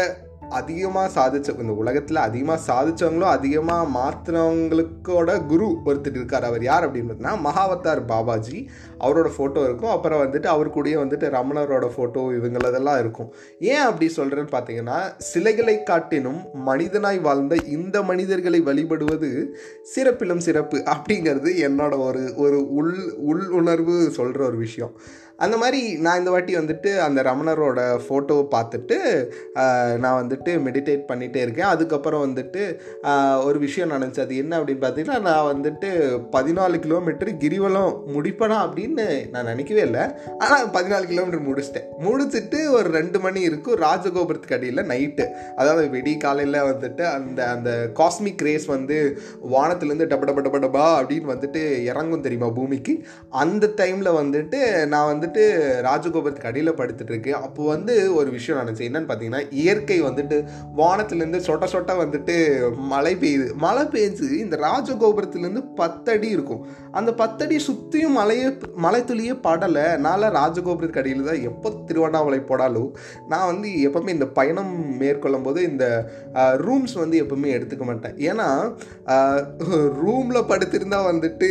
அதிகமாக 0.59 1.07
சாதிச்ச 1.15 1.55
இந்த 1.59 1.73
உலகத்தில் 1.73 2.17
அதிகமாக 2.17 2.59
சாதித்தவங்களும் 2.67 3.33
அதிகமாக 3.37 3.89
மாற்றினவங்களுக்கோட 3.97 5.45
குரு 5.47 5.67
ஒருத்தர் 5.85 6.15
இருக்கார். 6.15 6.43
அவர் 6.43 6.63
யார் 6.63 6.85
அப்படின்னு 6.87 7.09
பார்த்தீங்கன்னா 7.09 7.41
மகாவத்தார் 7.47 8.01
பாபாஜி. 8.05 8.57
அவரோட 8.99 9.29
ஃபோட்டோ 9.37 9.63
இருக்கும். 9.67 9.93
அப்புறம் 9.95 10.21
வந்துட்டு 10.25 10.45
அவர் 10.45 10.73
கூடயே 10.75 10.97
வந்துட்டு 11.03 11.29
ரமணரோட 11.37 11.87
ஃபோட்டோ 11.95 12.23
இவங்களதெல்லாம் 12.37 12.99
இருக்கும். 12.99 13.29
ஏன் 13.59 13.85
அப்படி 13.89 14.11
சொல்கிறேன்னு 14.15 14.53
பார்த்தீங்கன்னா 14.55 14.99
சிலைகளை 15.17 15.77
காட்டினும் 15.91 16.41
மனிதனாய் 16.69 17.21
வாழ்ந்த 17.21 17.55
இந்த 17.77 18.01
மனிதர்களை 18.01 18.61
வழிபடுவது 18.61 19.55
சிறப்பிலும் 19.95 20.45
சிறப்பு 20.47 20.83
அப்படிங்கிறது 20.95 21.51
என்னோட 21.67 21.97
ஒரு 21.97 22.33
ஒரு 22.35 22.71
உள் 22.71 22.93
உள் 23.17 23.47
உணர்வு 23.49 24.11
சொல்கிற 24.11 24.45
ஒரு 24.45 24.57
விஷயம். 24.57 24.93
அந்த 25.45 25.55
மாதிரி 25.61 25.81
நான் 26.05 26.19
இந்த 26.21 26.31
வாட்டி 26.33 26.53
வந்துட்டு 26.59 26.91
அந்த 27.05 27.19
ரமணரோட 27.29 27.79
ஃபோட்டோவை 28.05 28.45
பார்த்துட்டு 28.55 28.97
நான் 30.03 30.19
வந்துட்டு 30.21 30.51
மெடிடேட் 30.65 31.03
பண்ணிகிட்டே 31.09 31.41
இருக்கேன். 31.45 31.71
அதுக்கப்புறம் 31.73 32.23
வந்துட்டு 32.25 32.61
ஒரு 33.47 33.57
விஷயம் 33.65 33.91
நடந்துச்சு 33.93 34.25
அது 34.25 34.41
என்ன 34.43 34.53
அப்படின்னு 34.59 34.83
பார்த்தீங்கன்னா 34.85 35.19
நான் 35.29 35.49
வந்துட்டு 35.51 35.89
பதினாலு 36.35 36.77
கிலோமீட்டர் 36.85 37.31
கிரிவலம் 37.43 37.93
முடிப்பேனா 38.15 38.57
அப்படின்னு 38.65 39.05
நான் 39.33 39.49
நினைக்கவே 39.51 39.83
இல்லை. 39.89 40.03
ஆனால் 40.45 40.65
பதினாலு 40.77 41.05
கிலோமீட்டர் 41.11 41.45
முடிச்சிட்டேன். 41.49 41.87
முடிச்சுட்டு 42.05 42.59
ஒரு 42.77 42.89
ரெண்டு 42.97 43.17
மணி 43.25 43.41
இருக்கும். 43.49 43.79
ராஜகோபுரத்துக்கு 43.85 44.57
அடியில் 44.57 44.87
நைட்டு 44.93 45.25
அதாவது 45.59 45.85
வெடி 45.95 46.15
காலையில் 46.25 46.59
வந்துட்டு 46.71 47.03
அந்த 47.15 47.39
அந்த 47.55 47.69
காஸ்மிக் 47.99 48.43
ரேஸ் 48.47 48.67
வந்து 48.75 48.97
வானத்துலேருந்து 49.53 50.09
டப 50.11 50.25
டப 50.29 50.41
டப 50.47 50.57
டபா 50.65 50.85
அப்படின்னு 50.99 51.33
வந்துட்டு 51.33 51.61
இறங்கும் 51.91 52.25
தெரியுமா 52.25 52.51
பூமிக்கு? 52.59 52.95
அந்த 53.43 53.65
டைமில் 53.81 54.17
வந்துட்டு 54.21 54.61
நான் 54.93 55.09
வந்து 55.11 55.26
வந்துட்டு 55.27 55.65
ராஜகோபுரத்துக்கு 55.81 56.45
அடியில் 56.45 56.73
படுத்துட்டு 56.73 57.09
இருக்கு 57.09 57.35
அப்போ 57.35 57.65
வந்து 57.65 58.13
ஒரு 58.13 58.31
விஷயம் 58.31 58.67
நினச்சி 58.67 58.79
என்னன்னு 58.79 59.09
பார்த்தீங்கன்னா 59.09 59.47
இயற்கை 59.49 60.01
வந்துட்டு 60.01 60.47
வானத்துலேருந்து 60.77 61.39
சொட்ட 61.47 61.67
சொட்ட 61.71 61.91
வந்துட்டு 62.03 62.35
மழை 62.77 63.15
பெய்யுது. 63.15 63.53
மழை 63.53 63.83
பெஞ்சு 63.83 64.31
இந்த 64.31 64.57
ராஜகோபுரத்துலேருந்து 64.57 65.63
பத்தடி 65.75 66.29
இருக்கும். 66.29 66.65
அந்த 66.99 67.11
பத்தடி 67.21 67.57
சுற்றியும் 67.67 68.17
மலையே 68.19 68.47
மலை 68.85 69.01
துளியே 69.09 69.33
படலை. 69.47 69.85
நாள 70.05 70.29
ராஜகோபுரத்துக்கு 70.37 71.01
அடியில் 71.01 71.29
தான் 71.29 71.43
எப்போ 71.49 71.69
திருவண்ணாமலை 71.87 72.39
போடாலும் 72.49 72.89
நான் 73.31 73.49
வந்து 73.51 73.69
எப்போவுமே 73.87 74.15
இந்த 74.17 74.27
பயணம் 74.37 74.73
மேற்கொள்ளும் 75.01 75.45
போது 75.47 75.59
இந்த 75.71 75.85
ரூம்ஸ் 76.65 76.95
வந்து 77.01 77.17
எப்போவுமே 77.23 77.49
எடுத்துக்க 77.57 77.85
மாட்டேன். 77.89 78.15
ஏன்னா 78.29 78.47
ரூமில் 80.03 80.47
படுத்திருந்தா 80.51 80.99
வந்துட்டு 81.11 81.49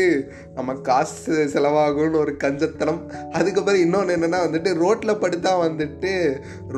நம்ம 0.59 0.75
காசு 0.89 1.37
செலவாகும்னு 1.55 2.23
ஒரு 2.25 2.35
கஞ்சத்தனம். 2.45 3.01
அதுக்கப்புறம் 3.39 3.83
இன்னொன்று 3.85 4.17
என்னென்னா 4.17 4.41
வந்துட்டு 4.47 4.73
ரோட்டில் 4.83 5.21
படுத்தா 5.25 5.53
வந்துட்டு 5.67 6.13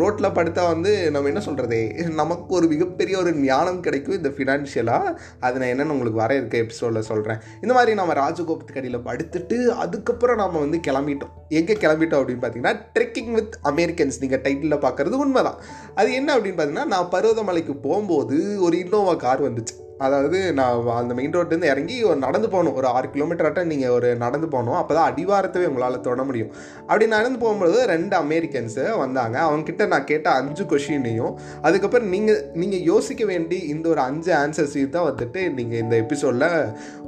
ரோட்டில் 0.00 0.34
படுத்தா 0.38 0.64
வந்து 0.74 0.92
நம்ம 1.14 1.32
என்ன 1.32 1.42
சொல்கிறது 1.48 1.80
நமக்கு 2.20 2.52
ஒரு 2.58 2.66
மிகப்பெரிய 2.74 3.16
ஒரு 3.22 3.32
ஞானம் 3.48 3.82
கிடைக்கும் 3.86 4.18
இந்த 4.20 4.30
ஃபினான்ஷியலாக 4.36 5.14
அது 5.46 5.58
நான் 5.60 5.72
என்னென்னு 5.72 5.94
உங்களுக்கு 5.96 6.22
வர 6.24 6.32
இருக்க 6.40 6.64
எபிசோடில் 6.64 7.08
சொல்கிறேன் 7.10 7.42
இந்த 7.64 7.72
மாதிரி 7.78 7.92
நம்ம 8.00 8.14
ராஜகோபத்துக்கு 8.58 8.82
அடியில் 8.82 9.06
படுத்துட்டு 9.08 9.56
அதுக்கப்புறம் 9.84 10.36
நாம் 10.36 10.62
வந்து 10.64 10.78
கிளம்பிட்டோம். 10.86 11.34
எங்கே 11.48 11.74
கிளம்பிட்டோம் 11.74 12.20
அப்படின்னு 12.20 12.44
பார்த்தீங்கன்னா 12.44 12.74
ட்ரெக்கிங் 12.98 13.32
வித் 13.32 13.58
அமெரிக்கன்ஸ் 13.64 14.20
நீங்கள் 14.20 14.42
டைட்டிலில் 14.46 14.84
பார்க்குறது 14.86 15.18
உண்மைதான். 15.24 15.58
அது 15.94 16.12
என்ன 16.12 16.36
அப்படின்னு 16.36 16.60
பார்த்தீங்கன்னா 16.60 16.92
நான் 16.94 17.12
பருவதமலைக்கு 17.12 17.76
போகும்போது 17.82 18.38
ஒரு 18.60 18.76
இன்னோவா 18.78 19.14
கார் 19.26 19.44
வந்துச்சு. 19.48 19.76
அதாவது 20.06 20.38
நான் 20.58 20.88
அந்த 21.00 21.12
மெயின் 21.18 21.34
ரோட்லேருந்து 21.36 21.70
இறங்கி 21.72 21.96
ஒரு 22.08 22.18
நடந்து 22.24 22.48
போகணும். 22.54 22.76
ஒரு 22.80 22.88
ஆறு 22.96 23.06
கிலோமீட்டர் 23.14 23.70
நீங்கள் 23.72 23.94
ஒரு 23.96 24.08
நடந்து 24.24 24.48
போகணும். 24.54 24.78
அப்போ 24.80 24.92
தான் 24.98 25.08
அடிவாரத்தவே 25.10 25.68
உங்களால் 25.70 26.04
தொட 26.08 26.22
முடியும். 26.28 26.50
அப்படி 26.88 27.06
நடந்து 27.16 27.38
போகும்போது 27.44 27.78
ரெண்டு 27.92 28.16
அமெரிக்கன்ஸு 28.24 28.84
வந்தாங்க. 29.04 29.36
அவங்கக்கிட்ட 29.46 29.86
நான் 29.94 30.08
கேட்ட 30.12 30.28
அஞ்சு 30.40 30.64
கொஷினையும் 30.72 31.34
அதுக்கப்புறம் 31.68 32.12
நீங்கள் 32.16 32.42
நீங்கள் 32.62 32.86
யோசிக்க 32.92 33.24
வேண்டி 33.32 33.58
இந்த 33.74 33.88
ஒரு 33.94 34.02
அஞ்சு 34.08 34.32
ஆன்சர்ஸையும் 34.42 34.94
தான் 34.98 35.08
வந்துட்டு 35.10 35.42
நீங்கள் 35.58 35.82
இந்த 35.84 35.96
எபிசோடில் 36.04 36.48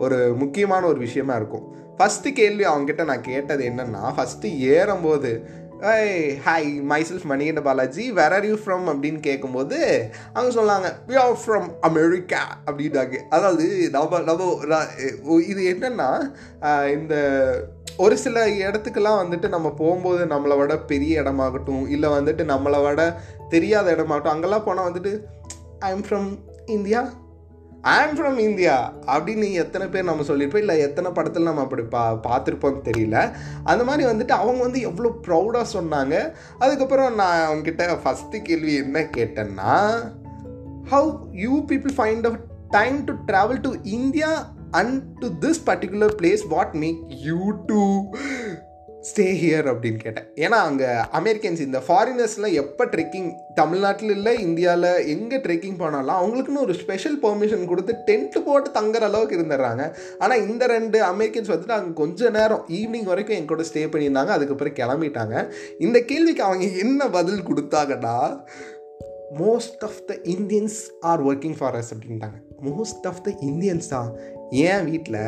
ஒரு 0.07 0.19
முக்கியமான 0.43 0.83
ஒரு 0.93 1.01
விஷயமா 1.07 1.37
இருக்கும். 1.43 1.67
ஃபஸ்ட்டு 1.99 2.31
கேள்வி 2.41 2.65
அவங்ககிட்ட 2.69 3.03
நான் 3.09 3.27
கேட்டது 3.31 3.63
என்னென்னா 3.71 4.03
ஃபஸ்ட்டு 4.17 4.51
ஏறும்போது 4.77 5.31
hi 5.83 6.67
myself 7.05 7.27
Manikanda 7.31 7.61
Balaji 7.61 8.05
where 8.11 8.33
are 8.33 8.47
you 8.47 8.57
from 8.65 8.87
அப்படின்னு 8.87 9.21
கேட்கும்போது 9.21 9.79
அவங்க 10.35 10.51
சொன்னாங்க 10.55 10.89
வி 11.09 11.15
ஆர் 11.15 11.39
ஃப்ரம் 11.45 11.69
அமெரிக்கா 11.81 12.41
அப்படின்னாங்க 12.67 13.19
அதாவது 13.29 13.67
நம்ம 13.91 14.21
நம்ம 14.21 15.39
இது 15.47 15.63
என்னென்னா 15.71 16.09
இந்த 16.91 17.15
ஒரு 17.97 18.17
சில 18.19 18.45
இடத்துக்கெல்லாம் 18.59 19.23
வந்துட்டு 19.23 19.49
நம்ம 19.49 19.71
போகும்போது 19.71 20.27
நம்மளை 20.27 20.59
விட 20.59 20.77
பெரிய 20.85 21.23
இடமாகட்டும் 21.23 21.89
இல்லை 21.89 22.11
வந்துட்டு 22.11 22.45
நம்மளை 22.45 22.81
விட 22.83 23.03
தெரியாத 23.49 23.95
இடமாகட்டும் 23.95 24.35
அங்கெல்லாம் 24.35 24.65
போனால் 24.65 24.89
வந்துட்டு 24.91 25.15
I 25.81 25.91
am 25.91 26.07
from 26.09 26.31
India 26.67 27.03
I'm 27.83 28.17
from 28.17 28.39
India 28.39 28.93
அப்படின்னு 29.07 29.53
எத்தனை 29.53 29.89
பேர் 29.89 30.05
நம்ம 30.05 30.23
சொல்லியிருப்போம் 30.23 30.57
இல்லை 30.57 30.79
எத்தனை 30.79 31.11
படத்தில் 31.11 31.43
நம்ம 31.43 31.61
அப்படி 31.61 31.83
பா 31.83 32.15
பார்த்துருப்போம்னு 32.15 32.83
தெரியல. 32.85 33.35
அந்த 33.65 33.85
மாதிரி 33.85 34.11
வந்துட்டு 34.11 34.29
அவங்க 34.29 34.63
வந்து 34.63 34.81
எவ்வளோ 34.81 35.13
ப்ரௌடாக 35.27 35.65
சொன்னாங்க. 35.73 36.33
அதுக்கப்புறம் 36.59 37.15
நான் 37.15 37.49
அவங்ககிட்ட 37.49 37.99
ஃபஸ்ட்டு 38.05 38.43
கேள்வி 38.43 38.75
என்ன 38.75 39.01
கேட்டேன்னா 39.01 39.91
how 40.91 41.19
you 41.33 41.65
people 41.65 41.95
find 41.97 42.25
out 42.25 42.45
time 42.69 43.05
to 43.05 43.13
travel 43.27 43.61
to 43.61 43.75
India 43.83 44.53
and 44.71 45.19
to 45.19 45.27
this 45.41 45.61
particular 45.67 46.15
place 46.19 46.47
what 46.49 46.75
make 46.75 46.99
you 47.09 47.51
to 47.67 48.11
stay 49.09 49.25
here 49.41 49.67
அப்படின்னு 49.71 50.01
கேட்டேன். 50.03 50.27
ஏன்னா 50.45 50.59
அங்கே 50.69 50.89
அமெரிக்கன்ஸ் 51.19 51.61
இந்த 51.65 51.79
ஃபாரினர்ஸ்லாம் 51.87 52.57
எப்போ 52.63 52.85
ட்ரெக்கிங் 52.85 53.29
தமிழ்நாட்டில் 53.61 54.13
இல்லை 54.17 54.33
இந்தியாவில் 54.47 55.07
எங்கே 55.15 55.37
ட்ரெக்கிங் 55.45 55.79
போனாலும் 55.83 56.19
அவங்களுக்குன்னு 56.19 56.65
ஒரு 56.67 56.75
ஸ்பெஷல் 56.81 57.17
பெர்மிஷன் 57.23 57.65
கொடுத்து 57.71 57.93
டென்ட்டு 58.09 58.43
போட்டு 58.49 58.71
தங்குற 58.79 59.07
அளவுக்கு 59.11 59.39
இருந்துடுறாங்க. 59.39 59.85
ஆனால் 60.19 60.43
இந்த 60.49 60.67
ரெண்டு 60.67 61.01
அமெரிக்கன்ஸ் 61.13 61.53
வந்துட்டு 61.53 61.77
அங்கே 61.79 61.93
கொஞ்சம் 62.03 62.37
நேரம் 62.39 62.65
ஈவினிங் 62.79 63.09
வரைக்கும் 63.13 63.39
என் 63.39 63.51
கூட 63.53 63.65
ஸ்டே 63.71 63.85
பண்ணியிருந்தாங்க. 63.95 64.35
அதுக்கப்புறம் 64.39 64.79
கிளம்பிட்டாங்க. 64.81 65.47
இந்த 65.87 66.01
கேள்விக்கு 66.11 66.43
அவங்க 66.43 66.67
என்ன 66.85 67.09
பதில் 67.09 67.47
கொடுத்தாங்கன்னா 67.51 68.17
most 69.41 69.83
of 69.89 69.99
the 70.07 70.13
Indians 70.37 70.79
are 71.11 71.21
working 71.31 71.57
for 71.59 71.79
us 71.81 71.91
அப்படின்ட்டாங்க. 71.95 72.39
மோஸ்ட் 72.69 73.07
ஆஃப் 73.11 73.23
த 73.27 73.31
இந்தியன்ஸ் 73.51 73.91
தான். 73.95 74.11
ஏன் 74.51 74.85
வீட்டில் 74.91 75.23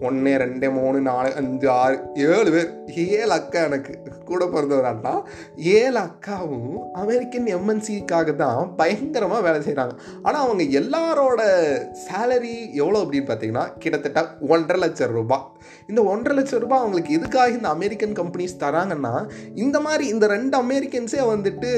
ஒன்று 0.00 0.32
ரெண்டு 0.38 0.68
மூணு 0.72 0.98
நாலு 1.06 1.30
அஞ்சு 1.34 1.68
ஆறு 1.74 1.96
ஏழு 2.28 2.50
பேர். 2.50 2.70
ஏழு 3.06 3.32
அக்கா 3.34 3.60
எனக்கு 3.62 3.92
கூட 4.24 4.44
பிறந்தவராட்டா 4.46 5.12
ஏழு 5.74 5.98
அக்காவும் 6.00 6.70
அமெரிக்கன் 6.94 7.48
எம்என்சிக்காக 7.54 8.34
தான் 8.36 8.60
பயங்கரமாக 8.76 9.42
வேலை 9.42 9.60
செய்கிறாங்க 9.60 9.94
ஆனால் 10.22 10.42
அவங்க 10.42 10.64
எல்லாரோட 10.80 11.40
சேலரி 12.04 12.54
எவ்வளோ 12.80 13.00
அப்படின்னு 13.02 13.28
பார்த்தீங்கன்னா 13.28 13.66
கிட்டத்தட்ட 13.78 14.22
ஒன்றரை 14.48 14.80
லட்சம் 14.80 15.14
ரூபாய் 15.14 15.46
இந்த 15.88 16.00
ஒன்றரை 16.10 16.34
லட்சம் 16.36 16.60
ரூபாய் 16.60 16.82
அவங்களுக்கு 16.82 17.16
எதுக்காக 17.16 17.56
இந்த 17.56 17.68
அமெரிக்கன் 17.68 18.16
கம்பெனிஸ் 18.20 18.56
தராங்கன்னா 18.60 19.14
இந்த 19.56 19.76
மாதிரி 19.80 20.04
இந்த 20.08 20.26
ரெண்டு 20.26 20.56
அமெரிக்கன்ஸே 20.56 21.22
வந்துட்டு 21.30 21.70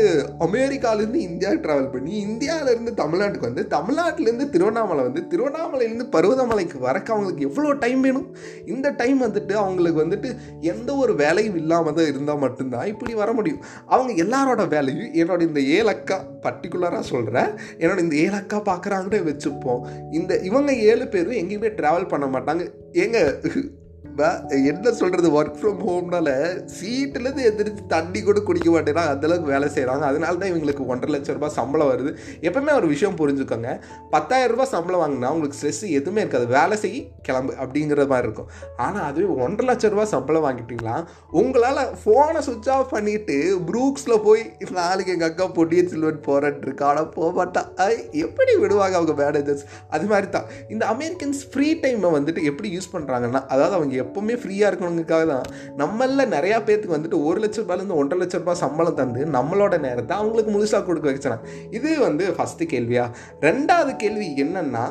அமெரிக்காலேருந்து 0.46 1.20
இந்தியா 1.28 1.52
ட்ராவல் 1.64 1.92
பண்ணி 1.92 2.14
இந்தியாவிலேருந்து 2.26 2.94
தமிழ்நாட்டுக்கு 2.94 3.50
வந்து 3.50 3.64
தமிழ்நாட்டிலேருந்து 3.74 4.48
திருவண்ணாமலை 4.50 5.04
வந்து 5.04 5.22
திருவண்ணாமலையிலேருந்து 5.32 6.08
பருவதமலைக்கு 6.12 6.78
வரக்கு 6.86 7.12
அவங்களுக்கு 7.14 7.48
எவ்வளோ 7.48 7.72
டைம் 7.76 8.04
வேணும் 8.12 8.28
இந்த 8.74 8.88
டைம் 9.00 9.18
வந்துட்டு 9.22 9.54
அவங்களுக்கு 9.62 10.00
வந்துட்டு 10.04 10.30
எந்த 10.72 10.90
ஒரு 11.02 11.12
வேலையும் 11.22 11.58
இல்லாமல் 11.62 11.96
தான் 11.98 12.10
இருந்தால் 12.12 12.42
மட்டும்தான் 12.44 12.90
இப்படி 12.92 13.12
வர 13.22 13.30
முடியும். 13.38 13.62
அவங்க 13.94 14.12
எல்லாரோட 14.24 14.62
வேலையும் 14.74 15.12
என்னோட 15.22 15.40
இந்த 15.48 15.60
ஏலக்கா 15.78 16.18
பர்டிகுலராக 16.46 17.04
சொல்கிறேன் 17.12 17.50
என்னோட 17.82 18.00
இந்த 18.06 18.16
ஏலக்கா 18.26 18.60
பார்க்குறாங்கன்னு 18.70 19.28
வச்சுப்போம். 19.30 19.84
இந்த 20.18 20.32
இவங்க 20.50 20.72
ஏழு 20.90 21.06
பேரும் 21.14 21.40
எங்கேயுமே 21.42 21.70
ட்ராவல் 21.80 22.10
பண்ண 22.14 22.26
மாட்டாங்க. 22.34 22.64
ஏங்க 23.04 23.18
என்ன 24.70 24.92
சொல்கிறது 25.00 25.28
ஒர்க் 25.38 25.58
ஃப்ரம் 25.60 25.80
ஹோம்னால 25.86 26.30
சீட்டுலேருந்து 26.76 27.44
எந்திரிச்சு 27.48 27.82
தண்ணி 27.92 28.20
கூட 28.22 28.38
குடிக்க 28.48 28.68
மாட்டேன்னா 28.74 29.04
அந்தளவுக்கு 29.12 29.52
வேலை 29.54 29.68
செய்கிறாங்க 29.76 30.04
அதனால 30.10 30.34
தான் 30.40 30.50
இவங்களுக்கு 30.52 30.86
ஒன்றரை 30.92 31.12
லட்ச 31.14 31.36
ரூபாய் 31.36 31.54
சம்பளம் 31.58 31.90
வருது. 31.92 32.10
எப்பவுமே 32.48 32.72
ஒரு 32.80 32.86
விஷயம் 32.92 33.16
புரிஞ்சுக்கோங்க. 33.20 33.70
பத்தாயிரம் 34.14 34.52
ரூபாய் 34.54 34.70
சம்பளம் 34.74 35.02
வாங்கினா 35.02 35.30
உங்களுக்கு 35.34 35.58
ஸ்ட்ரெஸ் 35.60 35.82
எதுவுமே 35.98 36.20
இருக்காது. 36.24 36.46
வேலை 36.56 36.76
செய் 36.84 36.98
கிளம்பு 37.28 37.54
அப்படிங்கிற 37.62 38.06
மாதிரி 38.12 38.26
இருக்கும். 38.28 38.50
ஆனால் 38.86 39.06
அதுவே 39.08 39.28
ஒன்றரை 39.46 39.66
லட்ச 39.70 39.92
ரூபாய் 39.94 40.10
சம்பளம் 40.14 40.46
வாங்கிட்டீங்களா 40.46 40.96
உங்களால் 41.42 41.82
ஃபோனை 42.02 42.42
சுவிச் 42.48 42.70
ஆஃப் 42.76 42.92
பண்ணிட்டு 42.96 43.38
ப்ரூக்ஸில் 43.70 44.16
போய் 44.28 44.44
நாளைக்கு 44.80 45.14
எங்கள் 45.16 45.30
அக்கா 45.30 45.46
பொட்டியன் 45.58 45.90
செல்வன் 45.92 46.22
போராட்டிருக்கா 46.28 46.86
ஆனால் 46.90 47.10
போக 47.16 47.30
மாட்டா 47.38 47.62
எப்படி 48.24 48.52
விடுவாங்க 48.62 48.96
அவங்க 49.00 49.16
மேனேஜர்ஸ் 49.22 49.64
அது 49.96 50.06
மாதிரி 50.06 50.28
தான் 50.30 50.48
இந்த 50.68 50.84
அமெரிக்கன்ஸ் 50.94 51.42
ஃப்ரீ 51.52 51.68
டைமை 51.82 52.10
வந்துட்டு 52.18 52.42
எப்படி 52.42 52.68
யூஸ் 52.76 52.92
பண்ணுறாங்கன்னா 52.94 53.42
அதாவது 53.46 53.74
அவங்க 53.74 53.94
எப்போவுமே 54.02 54.36
ஃப்ரீயாக 54.42 54.70
இருக்கணுங்கிறதுக்காக 54.72 55.26
தான். 55.26 55.46
நம்மளில் 55.78 56.32
நிறையா 56.36 56.58
பேர்த்துக்கு 56.66 56.96
வந்துட்டு 56.98 57.24
ஒரு 57.24 57.40
லட்ச 57.40 57.60
ரூபாயிலேருந்து 57.60 57.94
ஒன்றரை 57.94 58.26
லட்ச 58.26 58.36
ரூபாய் 58.36 58.54
சம்பளம் 58.54 58.94
தந்து 58.94 59.24
நம்மளோட 59.24 59.78
நேரத்தை 59.78 60.16
அவங்களுக்கு 60.16 60.52
முழுசாக 60.52 60.84
கொடுக்க 60.84 61.10
வச்சுறாங்க 61.10 61.74
இது 61.74 61.98
வந்து 62.00 62.30
ஃபஸ்ட்டு 62.30 62.68
கேள்வியா? 62.72 63.10
ரெண்டாவது 63.40 63.96
கேள்வி 63.96 64.28
என்னென்னா 64.36 64.84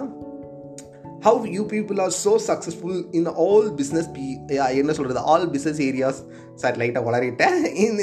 how 1.25 1.45
you 1.45 1.65
people 1.65 2.01
are 2.01 2.13
so 2.25 2.35
successful 2.47 3.03
in 3.11 3.25
all 3.25 3.67
business 3.75 4.13
B 4.13 4.39
என்ன 4.47 4.93
சொல்கிறது 4.93 5.19
ஆல் 5.19 5.49
பிஸ்னஸ் 5.49 5.81
ஏரியாஸ் 5.81 6.21
சார் 6.63 6.79
லைட்டாக 6.81 7.07
வளரிட்டேன் 7.07 7.57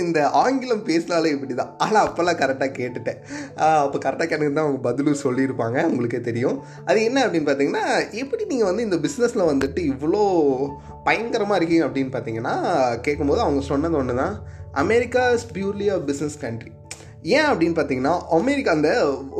இந்த 0.04 0.20
ஆங்கிலம் 0.42 0.84
பேசினாலே 0.88 1.32
இப்படி 1.36 1.54
தான் 1.60 1.72
ஆனால் 1.84 2.02
அப்போல்லாம் 2.06 2.40
கரெக்டாக 2.42 2.72
கேட்டுட்டேன். 2.78 3.18
அப்போ 3.84 3.98
கரெக்டாக 4.06 4.28
கேட்டு 4.30 4.52
தான் 4.58 4.66
அவங்க 4.66 4.82
பதிலும் 4.88 5.20
சொல்லியிருப்பாங்க. 5.24 5.78
உங்களுக்கே 5.90 6.20
தெரியும். 6.28 6.58
அது 6.88 6.98
என்ன 7.08 7.18
அப்படின்னு 7.26 7.50
பார்த்தீங்கன்னா 7.50 7.84
எப்படி 8.22 8.44
நீங்கள் 8.52 8.70
வந்து 8.70 8.86
இந்த 8.88 8.98
பிஸ்னஸில் 9.06 9.50
வந்துட்டு 9.52 9.82
இவ்வளோ 9.92 10.22
பயங்கரமாக 11.08 11.58
இருக்கீங்க 11.60 11.86
அப்படின்னு 11.88 12.14
பார்த்தீங்கன்னா 12.16 12.56
கேட்கும்போது 13.06 13.44
அவங்க 13.46 13.62
சொன்னது 13.72 13.98
ஒன்று 14.02 14.20
தான் 14.22 14.36
America 14.84 15.22
is 15.36 15.48
purely 15.56 15.86
a 15.94 16.00
business 16.10 16.42
country 16.42 16.72
ஏன் 17.36 17.46
அப்படின்னு 17.50 17.76
பார்த்தீங்கன்னா 17.76 18.12
அமெரிக்கா 18.36 18.72
அந்த 18.76 18.90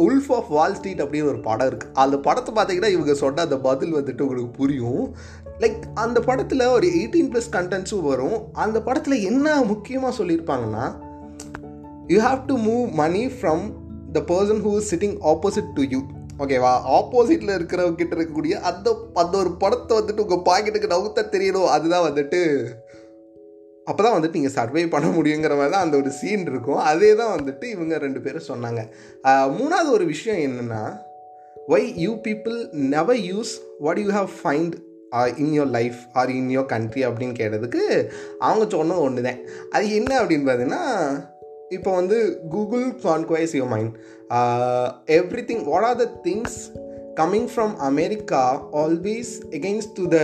உல்ஃப் 0.04 0.30
ஆஃப் 0.36 0.48
வால் 0.54 0.76
ஸ்ட்ரீட் 0.78 1.02
அப்படின்னு 1.02 1.30
ஒரு 1.32 1.40
படம் 1.48 1.68
இருக்குது 1.70 1.92
அந்த 2.04 2.16
படத்தை 2.24 2.52
பார்த்தீங்கன்னா 2.54 2.90
இவங்க 2.94 3.14
சொன்ன 3.20 3.44
அந்த 3.46 3.58
பதில் 3.66 3.96
வந்துட்டு 3.98 4.24
உங்களுக்கு 4.26 4.50
புரியும். 4.60 5.04
லைக் 5.62 5.80
அந்த 6.04 6.18
படத்தில் 6.28 6.64
ஒரு 6.74 6.86
எயிட்டீன் 6.98 7.30
ப்ளஸ் 7.32 7.50
கண்டென்ட்ஸும் 7.56 8.06
வரும். 8.10 8.36
அந்த 8.64 8.78
படத்தில் 8.88 9.24
என்ன 9.30 9.56
முக்கியமாக 9.72 10.12
சொல்லியிருப்பாங்கன்னா 10.18 10.84
you 12.12 12.18
have 12.26 12.42
to 12.50 12.56
move 12.68 12.84
money 13.00 13.24
from 13.38 13.64
the 14.16 14.20
person 14.30 14.62
who 14.66 14.72
is 14.80 14.90
sitting 14.92 15.16
opposite 15.32 15.72
to 15.78 15.84
you 15.94 16.00
ஓகேவா 16.44 16.72
ஆப்போசிட்டில் 16.98 17.56
இருக்கிறவங்க 17.56 17.98
கிட்ட 18.00 18.12
இருக்கக்கூடிய 18.16 18.56
அந்த 18.70 18.88
அந்த 19.22 19.34
ஒரு 19.42 19.50
படத்தை 19.62 19.94
வந்துட்டு 19.98 20.24
உங்கள் 20.24 20.44
பாக்கெட்டுக்கு 20.50 20.92
நவுத்த 20.94 21.24
தெரியணும். 21.34 21.70
அதுதான் 21.76 22.06
வந்துட்டு 22.08 22.40
அப்போ 23.90 24.00
தான் 24.04 24.14
வந்துட்டு 24.16 24.38
நீங்கள் 24.38 24.54
சர்வே 24.56 24.80
பண்ண 24.94 25.08
முடியுங்கிற 25.16 25.52
மாதிரி 25.58 25.72
தான் 25.74 25.84
அந்த 25.86 25.96
ஒரு 26.02 26.10
சீன் 26.20 26.42
இருக்கும். 26.50 26.80
அதே 26.90 27.10
தான் 27.20 27.32
வந்துட்டு 27.36 27.66
இவங்க 27.74 27.98
ரெண்டு 28.04 28.20
பேரும் 28.24 28.48
சொன்னாங்க. 28.48 28.80
மூணாவது 29.58 29.90
ஒரு 29.96 30.06
விஷயம் 30.14 30.42
என்னென்னா 30.46 30.82
why 31.74 31.86
you 32.04 32.12
people 32.26 32.58
never 32.94 33.20
use 33.30 33.52
what 33.86 34.00
you 34.02 34.10
have 34.18 34.30
find 34.40 34.76
in 35.36 35.60
your 35.60 35.70
life 35.70 35.96
or 36.12 36.30
in 36.30 36.50
your 36.50 36.66
country 36.66 37.06
அப்படின்னு 37.06 37.34
கேட்டதுக்கு 37.38 38.08
அவங்க 38.38 38.76
சொன்னது 38.76 39.00
ஒன்று 39.00 39.22
தான் 39.22 39.38
அது 39.70 39.94
என்ன 39.94 40.20
அப்படின்னு 40.20 40.48
பார்த்தீங்கன்னா 40.48 40.84
இப்போ 41.68 41.94
வந்து 41.94 42.40
Google 42.50 42.86
conquers 43.02 43.54
your 43.54 43.66
mind 43.66 43.94
everything 45.44 45.64
what 45.64 45.84
are 45.84 45.96
the 45.96 46.20
things 46.24 46.58
coming 47.16 47.48
from 47.56 47.76
America 47.76 48.68
always 48.72 49.32
against 49.50 49.94
to 49.94 50.08
the 50.08 50.18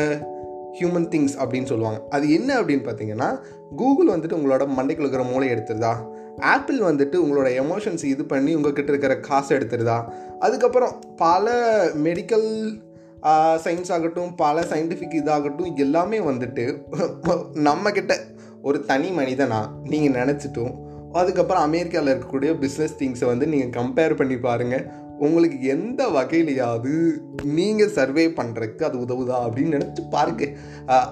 human 0.81 1.09
things 1.09 1.35
அப்படின்னு 1.38 1.64
சொல்லுவாங்க. 1.64 2.03
அது 2.11 2.33
என்ன 2.33 2.61
அப்படின்னு 2.61 2.87
பார்த்தீங்கன்னா 2.87 3.41
கூகுள் 3.76 4.07
வந்துட்டு 4.07 4.38
உங்களோட 4.38 4.69
மண்டைக்குள்ள 4.79 5.05
இருக்கிற 5.05 5.23
மூளை 5.23 5.49
எடுத்துருதா? 5.49 5.97
ஆப்பிள் 6.41 6.79
வந்துட்டு 6.79 7.17
உங்களோட 7.17 7.49
எமோஷன்ஸ் 7.62 8.05
இது 8.05 8.25
பண்ணி 8.25 8.55
உங்ககிட்ட 8.55 8.91
இருக்கிற 8.91 9.21
காசு 9.21 9.59
எடுத்துருதா? 9.59 10.05
அதுக்கப்புறம் 10.38 11.00
பல 11.17 11.53
மெடிக்கல் 11.97 12.79
சயின்ஸ் 13.64 13.93
ஆகட்டும் 13.93 14.35
பல 14.35 14.61
சயின்டிஃபிக் 14.61 15.19
இதாகட்டும் 15.21 15.76
எல்லாமே 15.76 16.19
வந்துட்டு 16.19 16.64
நம்மக்கிட்ட 17.54 18.14
ஒரு 18.62 18.85
தனி 18.85 19.11
மனிதனாக 19.11 19.71
நீங்கள் 19.83 20.16
நினச்சிட்டும் 20.23 20.75
அதுக்கப்புறம் 21.12 21.62
அமெரிக்காவில் 21.62 22.12
இருக்கக்கூடிய 22.12 22.52
பிஸ்னஸ் 22.61 22.99
திங்ஸை 22.99 23.25
வந்து 23.25 23.47
நீங்கள் 23.47 23.85
கம்பேர் 23.85 24.14
பண்ணி 24.14 24.37
பாருங்கள் 24.37 24.85
உங்களுக்கு 25.19 25.62
எந்த 25.62 26.09
வகையிலையாவது 26.09 27.21
நீங்கள் 27.43 27.88
சர்வே 27.88 28.28
பண்ணுறதுக்கு 28.28 28.83
அது 28.83 28.99
உதவுதா 28.99 29.37
அப்படின்னு 29.47 29.76
நினச்சி 29.76 30.09
பாருங்க. 30.11 30.45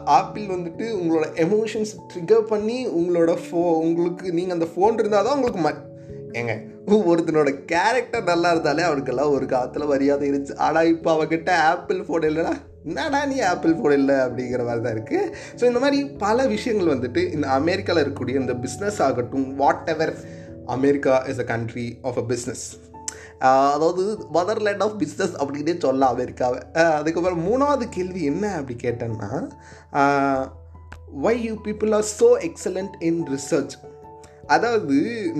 ஆப்பிள் 0.04 0.46
வந்துட்டு 0.46 0.90
உங்களோட 0.90 1.26
எமோஷன்ஸ் 1.36 1.92
ட்ரிகர் 2.14 2.40
பண்ணி 2.40 2.88
உங்களோட 2.88 3.36
ஃபோ 3.44 3.62
உங்களுக்கு 3.80 4.32
நீங்கள் 4.32 4.58
அந்த 4.58 4.68
ஃபோன் 4.76 4.98
இருந்தால் 4.98 5.24
தான் 5.24 5.34
உங்களுக்கு 5.34 5.62
ம 5.62 5.91
ஏங்க 6.40 6.54
ஒருத்தனோட 7.10 7.50
கேரக்டர் 7.72 8.28
நல்லா 8.30 8.50
இருந்தாலே 8.54 8.82
அவனுக்கெல்லாம் 8.88 9.32
ஒரு 9.36 9.46
காலத்தில் 9.46 9.90
மரியாதை 9.92 10.24
இருந்துச்சு. 10.30 10.56
ஆனால் 10.66 10.90
இப்போ 10.94 11.08
அவகிட்ட 11.16 11.50
ஆப்பிள் 11.72 12.00
ஃபோன் 12.06 12.26
இல்லைனா 12.30 12.54
என்னடா 12.84 13.18
நீ 13.32 13.36
ஆப்பிள் 13.50 13.74
ஃபோன் 13.78 13.96
இல்லை? 13.98 14.16
அப்படிங்கிற 14.26 14.62
மாதிரி 14.68 14.82
தான் 14.86 14.96
இருக்குது 14.96 15.28
ஸோ 15.58 15.64
இந்த 15.70 15.80
மாதிரி 15.84 15.98
பல 16.24 16.46
விஷயங்கள் 16.54 16.94
வந்துட்டு 16.94 17.22
இந்த 17.32 17.46
அமெரிக்காவில் 17.58 18.02
இருக்கக்கூடிய 18.04 18.42
இந்த 18.42 18.54
பிஸ்னஸ் 18.64 18.98
ஆகட்டும் 19.08 19.46
whatever 19.94 20.14
America 20.76 21.14
is 21.32 21.42
a 21.44 21.46
country 21.52 21.86
of 22.02 22.18
a 22.18 22.24
business 22.32 22.64
அதாவது 23.74 24.02
மதர்லேண்ட் 24.34 24.82
ஆஃப் 24.86 24.98
பிஸ்னஸ் 25.02 25.32
அப்படின்னே 25.40 25.74
சொல்லலாம் 25.78 26.12
அமெரிக்காவை. 26.14 26.58
அதுக்கப்புறம் 26.98 27.40
மூணாவது 27.48 27.86
கேள்வி 27.88 28.22
என்ன 28.24 28.44
அப்படி 28.58 28.76
கேட்டேன்னா 28.84 29.30
why 31.24 31.34
you 31.46 31.54
people 31.64 31.94
are 31.98 32.06
so 32.20 32.28
excellent 32.48 32.94
in 33.08 33.22
research 33.34 33.74
அதாவது 34.46 34.96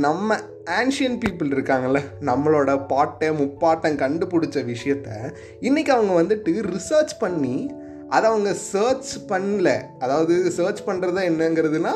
நம்ம 0.06 0.38
ஆன்ஷியன் 0.64 1.18
பீப்புள் 1.24 1.52
இருக்காங்கள்ல 1.54 2.00
நம்மளோட 2.20 2.86
பாட்டை 2.86 3.30
முப்பாட்டம் 3.30 3.98
கண்டுபிடிச்ச 4.02 4.72
விஷயத்த 4.72 5.34
இன்றைக்கி 5.60 5.88
அவங்க 5.88 6.22
வந்துட்டு 6.22 6.76
ரிசர்ச் 6.76 7.14
பண்ணி 7.18 7.72
அதை 8.08 8.30
அவங்க 8.30 8.54
சர்ச் 8.54 9.18
பண்ணல. 9.28 9.82
அதாவது 9.98 10.50
சர்ச் 10.50 10.82
பண்ணுறது 10.86 11.20
என்னங்கிறதுனா 11.30 11.92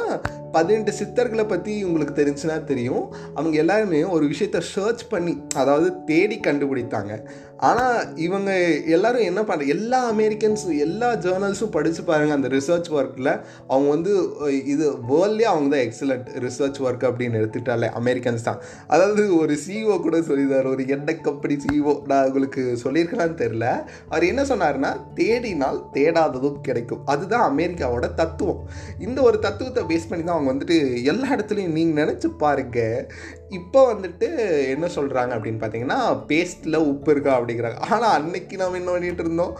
பதினெட்டு 0.52 0.92
சித்தர்களை 0.92 1.48
பற்றி 1.48 1.84
உங்களுக்கு 1.84 2.24
தெரிஞ்சுனா 2.24 2.64
தெரியும். 2.64 3.14
அவங்க 3.34 3.56
எல்லாருமே 3.56 4.02
ஒரு 4.04 4.26
விஷயத்த 4.26 4.60
சர்ச் 4.60 5.08
பண்ணி 5.08 5.42
அதாவது 5.54 6.04
தேடி 6.04 6.40
கண்டுபிடித்தாங்க. 6.40 7.28
ஆனால் 7.58 8.16
இவங்க 8.16 8.50
எல்லாரும் 8.84 9.20
என்ன 9.20 9.40
பண்ணுற 9.40 9.66
எல்லா 9.66 10.12
அமெரிக்கன்ஸும் 10.12 10.78
எல்லா 10.78 11.14
ஜேர்னல்ஸும் 11.14 11.70
படித்து 11.70 12.02
பாருங்கள் 12.04 12.36
அந்த 12.36 12.48
ரிசர்ச் 12.48 12.88
ஒர்க்கில் 12.96 13.30
அவங்க 13.66 13.88
வந்து 13.88 14.12
இது 14.64 14.90
வேர்ல்ட்லேயே 15.10 15.48
அவங்க 15.52 15.68
தான் 15.76 15.84
எக்ஸலண்ட் 15.86 16.28
ரிசர்ச் 16.46 16.80
ஒர்க் 16.86 17.06
அப்படின்னு 17.08 17.40
எடுத்துட்டாலே 17.40 17.88
அமெரிக்கன்ஸ் 18.00 18.42
தான். 18.42 18.60
அதாவது 18.86 19.36
ஒரு 19.36 19.58
சிஇஓ 19.66 20.00
கூட 20.00 20.18
சொல்லியிருந்தார் 20.18 20.70
ஒரு 20.70 20.86
எண்ணெய் 20.86 21.20
கம்பெனி 21.20 21.56
சிஓ 21.64 22.06
நான் 22.06 22.26
உங்களுக்கு 22.26 22.76
சொல்லியிருக்கலான்னு 22.84 23.40
தெரில 23.42 23.84
அவர் 24.08 24.24
என்ன 24.24 24.42
சொன்னார்னா 24.42 24.92
தேடினால் 25.14 25.80
தேடாததும் 25.92 26.60
கிடைக்கும். 26.60 27.04
அதுதான் 27.04 27.56
அமெரிக்காவோட 27.56 28.14
தத்துவம். 28.14 28.68
இந்த 28.98 29.22
ஒரு 29.22 29.38
தத்துவத்தை 29.38 29.84
பேஸ் 29.84 30.08
பண்ணி 30.08 30.24
தான் 30.24 30.36
அவங்க 30.36 30.52
வந்துட்டு 30.52 31.02
எல்லா 31.02 31.28
இடத்துலையும் 31.36 31.76
நீங்கள் 31.78 32.04
நினச்சி 32.04 32.30
பாருங்க 32.38 33.08
இப்போ 33.50 33.94
வந்துட்டு 33.94 34.28
என்ன 34.68 34.86
சொல்கிறாங்க 34.86 35.32
அப்படின்னு 35.36 35.60
பார்த்தீங்கன்னா 35.60 36.26
பேஸ்ட்டில் 36.26 36.76
உப்பு 36.76 37.10
இருக்கா 37.10 37.40
அப்படிங்கிறாங்க 37.40 37.78
ஆனால் 37.78 38.22
அன்னைக்கு 38.22 38.56
நம்ம 38.56 38.76
என்ன 38.76 38.90
பண்ணிட்டு 38.90 39.22
இருந்தோம்? 39.22 39.56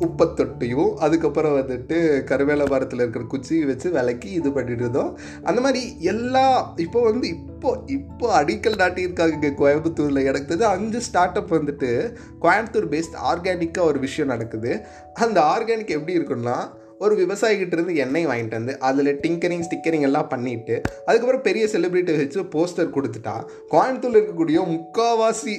உப்பை 0.00 0.34
தொட்டியும் 0.34 0.96
அதுக்கப்புறம் 0.96 1.60
வந்துட்டு 1.60 2.24
கருவேல 2.30 2.68
மரத்தில் 2.68 2.98
இருக்கிற 2.98 3.24
குச்சி 3.24 3.64
வச்சு 3.64 3.90
விலக்கி 3.90 4.30
இது 4.30 4.52
பண்ணிட்டு 4.52 4.82
இருந்தோம். 4.82 5.18
அந்த 5.42 5.60
மாதிரி 5.60 5.96
எல்லா 5.98 6.74
இப்போ 6.76 7.02
வந்து 7.02 7.28
இப்போ 7.28 7.82
இப்போ 7.86 8.42
அடிக்கல் 8.42 8.80
நாட்டியிருக்காங்க 8.80 9.32
இங்கே 9.32 9.48
கோயம்புத்தூரில். 9.48 10.24
எனக்கு 10.24 10.64
அஞ்சு 10.64 11.00
ஸ்டார்ட் 11.00 11.36
அப் 11.36 11.52
வந்துட்டு 11.52 12.16
கோயம்புத்தூர் 12.40 12.90
பேஸ்ட் 12.90 13.16
ஆர்கானிக்காக 13.32 13.80
ஒரு 13.80 13.98
விஷயம் 13.98 14.28
நடக்குது. 14.28 14.86
அந்த 15.14 15.40
ஆர்கானிக் 15.40 15.86
எப்படி 15.86 16.18
இருக்குன்னா 16.18 16.74
ஒரு 16.98 17.14
விவசாயிகிட்ட 17.16 17.72
இருந்து 17.72 17.94
எண்ணெய் 17.94 18.26
வாங்கிட்டு 18.26 18.50
வந்து 18.50 18.78
அதில் 18.78 19.18
டிங்கரிங் 19.20 19.64
ஸ்டிக்கரிங் 19.68 20.00
எல்லாம் 20.00 20.28
பண்ணிட்டு 20.28 20.82
அதுக்கப்புறம் 21.06 21.42
பெரிய 21.42 21.66
செலிப்ரிட்டி 21.72 22.18
வச்சு 22.18 22.42
போஸ்டர் 22.42 22.94
கொடுத்துட்டா 22.96 23.36
கோயம்புத்தூர்ல 23.68 24.20
இருக்கக்கூடிய 24.20 24.60
முக்காவாசி 24.66 25.54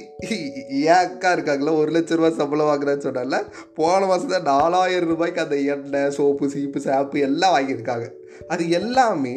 ஏக்கா 0.96 1.32
இருக்காங்களா 1.32 1.74
ஒரு 1.74 1.92
லட்ச 1.92 2.14
ரூபா 2.14 2.30
சம்பளம் 2.30 2.66
வாங்குறேன்னு 2.66 3.06
சொன்னால 3.08 3.42
போன 3.74 4.06
மாதம் 4.06 4.28
தான் 4.28 4.42
நாலாயிரம் 4.42 5.08
ரூபாய்க்கு 5.08 5.40
அந்த 5.40 5.56
எண்ணெய் 5.56 6.10
சோப்பு 6.10 6.50
சீப்பு 6.50 6.80
சாப்பு 6.80 7.18
எல்லாம் 7.20 7.54
வாங்கியிருக்காங்க. 7.56 8.08
அது 8.48 8.70
எல்லாமே 8.70 9.36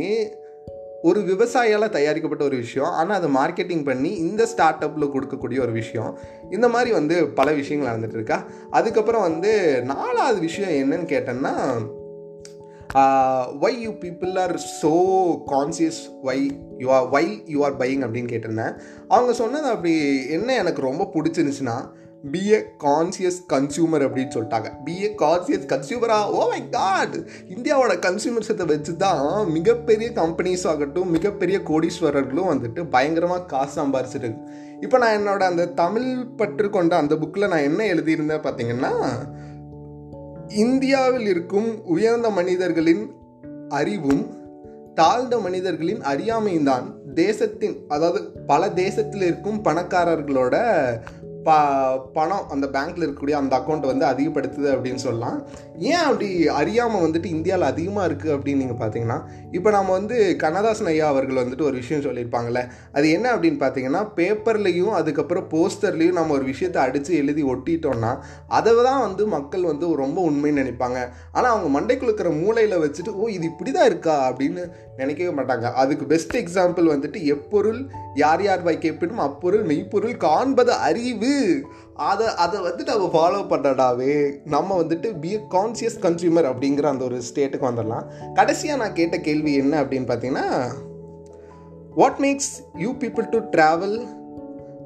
ஒரு 1.02 1.20
விவசாயியால் 1.20 1.94
தயாரிக்கப்பட்ட 1.96 2.44
ஒரு 2.44 2.58
விஷயம் 2.58 2.92
ஆனால் 3.00 3.18
அதை 3.18 3.28
மார்க்கெட்டிங் 3.36 3.84
பண்ணி 3.84 4.12
இந்த 4.24 4.46
ஸ்டார்ட் 4.46 4.84
அப்பில் 4.86 5.12
கொடுக்கக்கூடிய 5.14 5.60
ஒரு 5.66 5.72
விஷயம். 5.72 6.12
இந்த 6.50 6.68
மாதிரி 6.68 6.92
வந்து 6.92 7.28
பல 7.28 7.52
விஷயங்கள் 7.52 7.90
நடந்துட்டு 7.92 8.18
இருக்கா. 8.20 8.38
அதுக்கப்புறம் 8.70 9.22
வந்து 9.22 9.52
நாலாவது 9.84 10.40
விஷயம் 10.40 10.74
என்னன்னு 10.82 11.08
கேட்டேன்னா 11.14 11.54
why 13.64 13.82
you 13.82 13.92
people 14.04 14.34
are 14.44 14.56
so 14.82 14.94
conscious 15.54 16.02
why 16.22 16.38
you 16.78 16.90
are 16.90 17.08
why 17.10 17.26
you 17.46 17.64
are 17.64 17.78
buying 17.78 18.04
அப்படின்னு 18.06 18.32
கேட்டிருந்தேன். 18.34 18.76
அவங்க 19.08 19.34
சொன்னது 19.34 19.68
அப்படி 19.68 19.94
என்ன 20.38 20.56
எனக்கு 20.56 20.82
ரொம்ப 20.90 21.10
பிடிச்சிருந்துச்சுன்னா 21.16 21.78
பி 22.24 22.52
ஏ 22.52 22.58
கான்சியஸ் 22.84 23.38
கன்சியூமர் 23.50 24.04
அப்படின்னு 24.06 24.34
சொல்லிட்டாங்க. 24.34 24.70
பி 24.84 24.96
கான்சியஸ் 25.08 25.68
கன்சியூமரா 25.68 26.18
ஓ 26.30 26.48
மை 26.50 26.70
காட் 26.70 27.16
இந்தியாவோட 27.50 27.94
கன்சியூமர்ஸத்தை 28.00 28.66
வச்சு 28.66 28.96
தான் 28.96 29.52
மிகப்பெரிய 29.52 30.10
கம்பெனிஸ் 30.12 30.68
ஆகட்டும் 30.68 31.12
மிகப்பெரிய 31.12 31.60
கோடீஸ்வரர்களும் 31.60 32.52
வந்துட்டு 32.52 32.84
பயங்கரமாக 32.90 33.46
காசு 33.46 33.82
சம்பாரிச்சிருக்கு 33.82 34.42
இப்போ 34.82 34.98
நான் 34.98 35.16
என்னோட 35.20 35.40
அந்த 35.40 35.68
தமிழ் 35.68 36.10
பற்று 36.36 36.70
கொண்ட 36.70 36.96
அந்த 36.96 37.16
புக்கில் 37.16 37.48
நான் 37.48 37.68
என்ன 37.70 37.84
எழுதியிருந்தேன் 37.84 38.44
பார்த்தீங்கன்னா 38.44 38.92
இந்தியாவில் 40.48 41.28
இருக்கும் 41.28 41.84
உயர்ந்த 41.86 42.30
மனிதர்களின் 42.30 43.04
அறிவும் 43.70 44.38
தாழ்ந்த 44.94 45.40
மனிதர்களின் 45.40 46.02
அறியாமையும் 46.02 46.64
தான் 46.64 46.86
தேசத்தின் 47.14 47.86
அதாவது 47.88 48.20
பல 48.48 48.70
தேசத்தில் 48.70 49.22
இருக்கும் 49.22 49.64
பணக்காரர்களோட 49.66 50.56
ப 51.46 51.50
பணம் 52.14 52.48
அந்த 52.54 52.66
பேங்க்கில் 52.74 53.04
இருக்கக்கூடிய 53.04 53.38
அந்த 53.42 53.54
அக்கௌண்ட்டை 53.60 53.90
வந்து 53.92 54.06
அதிகப்படுத்துது 54.12 54.68
அப்படின்னு 54.76 55.02
சொல்லலாம். 55.06 55.38
ஏன் 55.92 56.06
அப்படி 56.08 56.28
அறியாமல் 56.48 57.04
வந்துட்டு 57.06 57.30
இந்தியாவில் 57.36 57.68
அதிகமாக 57.72 58.08
இருக்குது 58.10 58.34
அப்படின்னு 58.36 58.62
நீங்கள் 58.64 58.82
பார்த்தீங்கன்னா 58.82 59.18
இப்போ 59.52 59.70
நம்ம 59.70 59.92
வந்து 59.92 60.16
கண்ணதாசன் 60.44 60.90
ஐயா 60.94 61.08
அவர்கள் 61.14 61.42
வந்துட்டு 61.42 61.68
ஒரு 61.70 61.76
விஷயம் 61.82 62.04
சொல்லியிருப்பாங்கள்ல 62.06 62.62
அது 62.94 63.06
என்ன 63.10 63.28
அப்படின்னு 63.36 63.60
பார்த்தீங்கன்னா 63.64 64.02
பேப்பர்லேயும் 64.18 64.98
அதுக்கப்புறம் 65.00 65.48
போஸ்டர்லேயும் 65.54 66.20
நம்ம 66.20 66.34
ஒரு 66.34 66.44
விஷயத்தை 66.44 66.82
அடித்து 66.82 67.14
எழுதி 67.16 67.46
ஒட்டிட்டோம்னா 67.54 68.12
அதை 68.48 68.74
தான் 68.90 69.02
வந்து 69.08 69.26
மக்கள் 69.28 69.70
வந்து 69.72 69.96
ரொம்ப 69.96 70.20
உண்மைன்னு 70.32 70.62
நினைப்பாங்க. 70.64 71.00
ஆனால் 71.32 71.52
அவங்க 71.54 71.70
மண்டைக்குள்ள 71.78 72.12
இருக்கிற 72.12 72.32
மூளையில் 72.42 72.82
வச்சுட்டு 72.86 73.14
ஓ 73.16 73.28
இது 73.28 73.46
இப்படி 73.46 73.72
தான் 73.72 73.86
இருக்கா? 73.86 74.18
அப்படின்னு 74.30 74.62
நினைக்கவே 74.98 75.32
மாட்டாங்க. 75.40 75.68
அதுக்கு 75.82 76.06
பெஸ்ட் 76.06 76.36
எக்ஸாம்பிள் 76.44 76.92
வந்துட்டு 76.94 77.20
எப்பொருள் 77.36 77.82
யார் 78.16 78.44
யார் 78.44 78.64
வாய் 78.64 78.84
கேட்பினும் 78.86 79.26
அப்பொருள் 79.28 79.64
மெய்ப்பொருள் 79.64 80.18
காண்பது 80.18 80.74
அறிவு 80.90 81.29
அதை 82.10 82.28
அதை 82.36 82.58
வந்து 82.62 82.84
நம்ம 82.84 83.08
ஃபாலோ 83.14 83.40
பண்ணடாவே 83.52 84.14
நம்ம 84.46 84.78
வந்துட்டு 84.82 85.10
பி 85.20 85.32
கான்சியஸ் 85.56 86.00
கன்சியூமர் 86.02 86.50
அப்படிங்கிற 86.52 86.86
அந்த 86.94 87.04
ஒரு 87.06 87.18
ஸ்டேட்டுக்கு 87.30 87.70
வந்துடலாம். 87.70 88.06
கடைசியாக 88.34 88.84
நான் 88.84 88.94
கேட்ட 88.94 89.20
கேள்வி 89.20 89.54
என்ன 89.54 89.84
அப்படின்னு 89.84 90.10
பார்த்தீங்கன்னா 90.12 90.46
what 91.96 92.20
makes 92.20 92.54
you 92.78 92.92
people 92.94 93.30
to 93.30 93.40
travel 93.56 93.98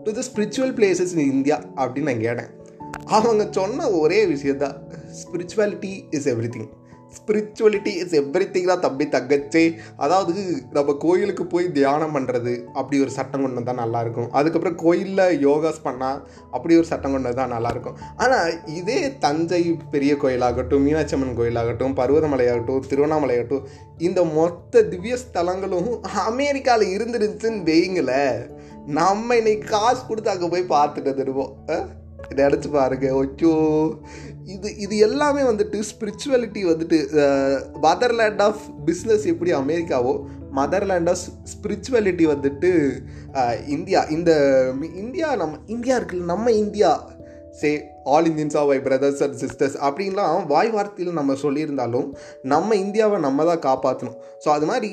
to 0.03 0.11
the 0.11 0.23
spiritual 0.29 0.75
places 0.79 1.17
in 1.17 1.31
India 1.31 1.57
அப்படின்னு 1.75 2.09
நான் 2.09 2.25
கேட்டேன். 2.27 2.51
அவங்க 3.05 3.43
சொன்ன 3.51 3.89
ஒரே 3.89 4.25
விஷயந்தான் 4.25 4.77
spirituality 5.19 5.91
is 6.09 6.27
everything 6.55 6.69
spirituality 7.17 7.93
is 8.01 8.15
everything 8.53 8.69
தான் 8.71 8.83
தம்பி 8.85 9.05
தங்கச்சே. 9.15 9.63
அதாவது 9.97 10.43
நம்ம 10.71 10.93
கோயிலுக்கு 11.05 11.45
போய் 11.45 11.67
தியானம் 11.71 12.15
பண்ணுறது 12.15 12.53
அப்படி 12.73 13.01
ஒரு 13.01 13.11
சட்டம் 13.11 13.41
கொண்டு 13.41 13.59
வந்தால் 13.61 13.81
நல்லாயிருக்கும் 13.83 14.29
அதுக்கப்புறம் 14.31 14.75
கோயிலில் 14.75 15.39
யோகாஸ் 15.47 15.79
பண்ணால் 15.83 16.19
அப்படி 16.51 16.77
ஒரு 16.77 16.85
சட்டம் 16.85 17.11
கொண்டு 17.11 17.31
வந்தால் 17.31 17.53
நல்லாயிருக்கும் 17.55 17.97
ஆனால் 18.17 18.51
இதே 18.79 18.99
தஞ்சை 19.17 19.63
பெரிய 19.91 20.13
கோயிலாகட்டும் 20.15 20.85
மீனாட்சி 20.87 21.15
அம்மன் 21.15 21.37
கோயிலாகட்டும் 21.37 21.97
பருவதமலையாகட்டும் 22.01 22.87
திருவண்ணாமலையாகட்டும் 22.89 23.65
இந்த 23.97 24.23
மொத்த 24.23 24.83
திவ்ய 24.83 25.17
ஸ்தலங்களும் 25.23 25.89
அமெரிக்காவில் 26.25 26.93
இருந்துருச்சுன்னு 26.97 27.67
வெயிங்களேன். 27.69 28.39
நம்ம 28.85 29.35
இன்னைக்கு 29.35 29.67
காசு 29.69 30.01
கொடுத்து 30.07 30.29
அங்கே 30.29 30.47
போய் 30.47 30.71
பார்த்துட்டு 30.75 32.01
இதை 32.31 32.39
நினச்சி 32.47 32.69
பாருங்க. 32.77 33.07
ஓச்சோ 33.19 33.53
இது 34.53 34.69
இது 34.85 34.95
எல்லாமே 35.07 35.41
வந்துட்டு 35.49 35.77
ஸ்பிரிச்சுவலிட்டி 35.89 36.61
வந்துட்டு 36.69 36.97
மதர்லேண்ட் 37.87 38.41
ஆஃப் 38.47 38.63
பிஸ்னஸ் 38.87 39.25
எப்படி 39.33 39.51
அமெரிக்காவோ 39.61 40.13
மதர்லேண்ட் 40.59 41.09
ஆஃப் 41.13 41.23
ஸ்பிரிச்சுவலிட்டி 41.53 42.25
வந்துட்டு 42.33 42.71
இந்தியா. 43.75 44.01
இந்த 44.17 44.31
இந்தியா 45.03 45.29
நம்ம 45.41 45.59
இந்தியா 45.75 45.97
இருக்குல்ல 45.99 46.31
நம்ம 46.33 46.51
India. 46.63 46.91
Say 47.61 47.69
all 48.11 48.27
Indians 48.29 48.55
of 48.59 48.69
why 48.71 48.77
brothers 48.85 49.19
and 49.25 49.35
sisters 49.41 49.75
அப்படின்லாம் 49.87 50.45
வாய் 50.51 50.71
வார்த்தையில் 50.75 51.17
நம்ம 51.19 51.33
சொல்லியிருந்தாலும் 51.41 52.07
நம்ம 52.53 52.75
இந்தியாவை 52.85 53.17
நம்ம 53.25 53.45
தான் 53.49 53.65
காப்பாற்றணும் 53.67 54.17
ஸோ 54.45 54.49
அது 54.55 54.67
மாதிரி 54.71 54.91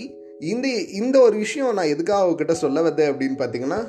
இந்த 0.53 0.67
இந்த 1.01 1.17
ஒரு 1.27 1.37
விஷயம் 1.45 1.79
நான் 1.79 1.93
எதுக்காக 1.95 2.25
அவகிட்ட 2.27 2.55
சொல்ல 2.65 2.83
வந்தேன் 2.89 3.11
அப்படின்னு 3.13 3.39
பார்த்தீங்கன்னா 3.41 3.81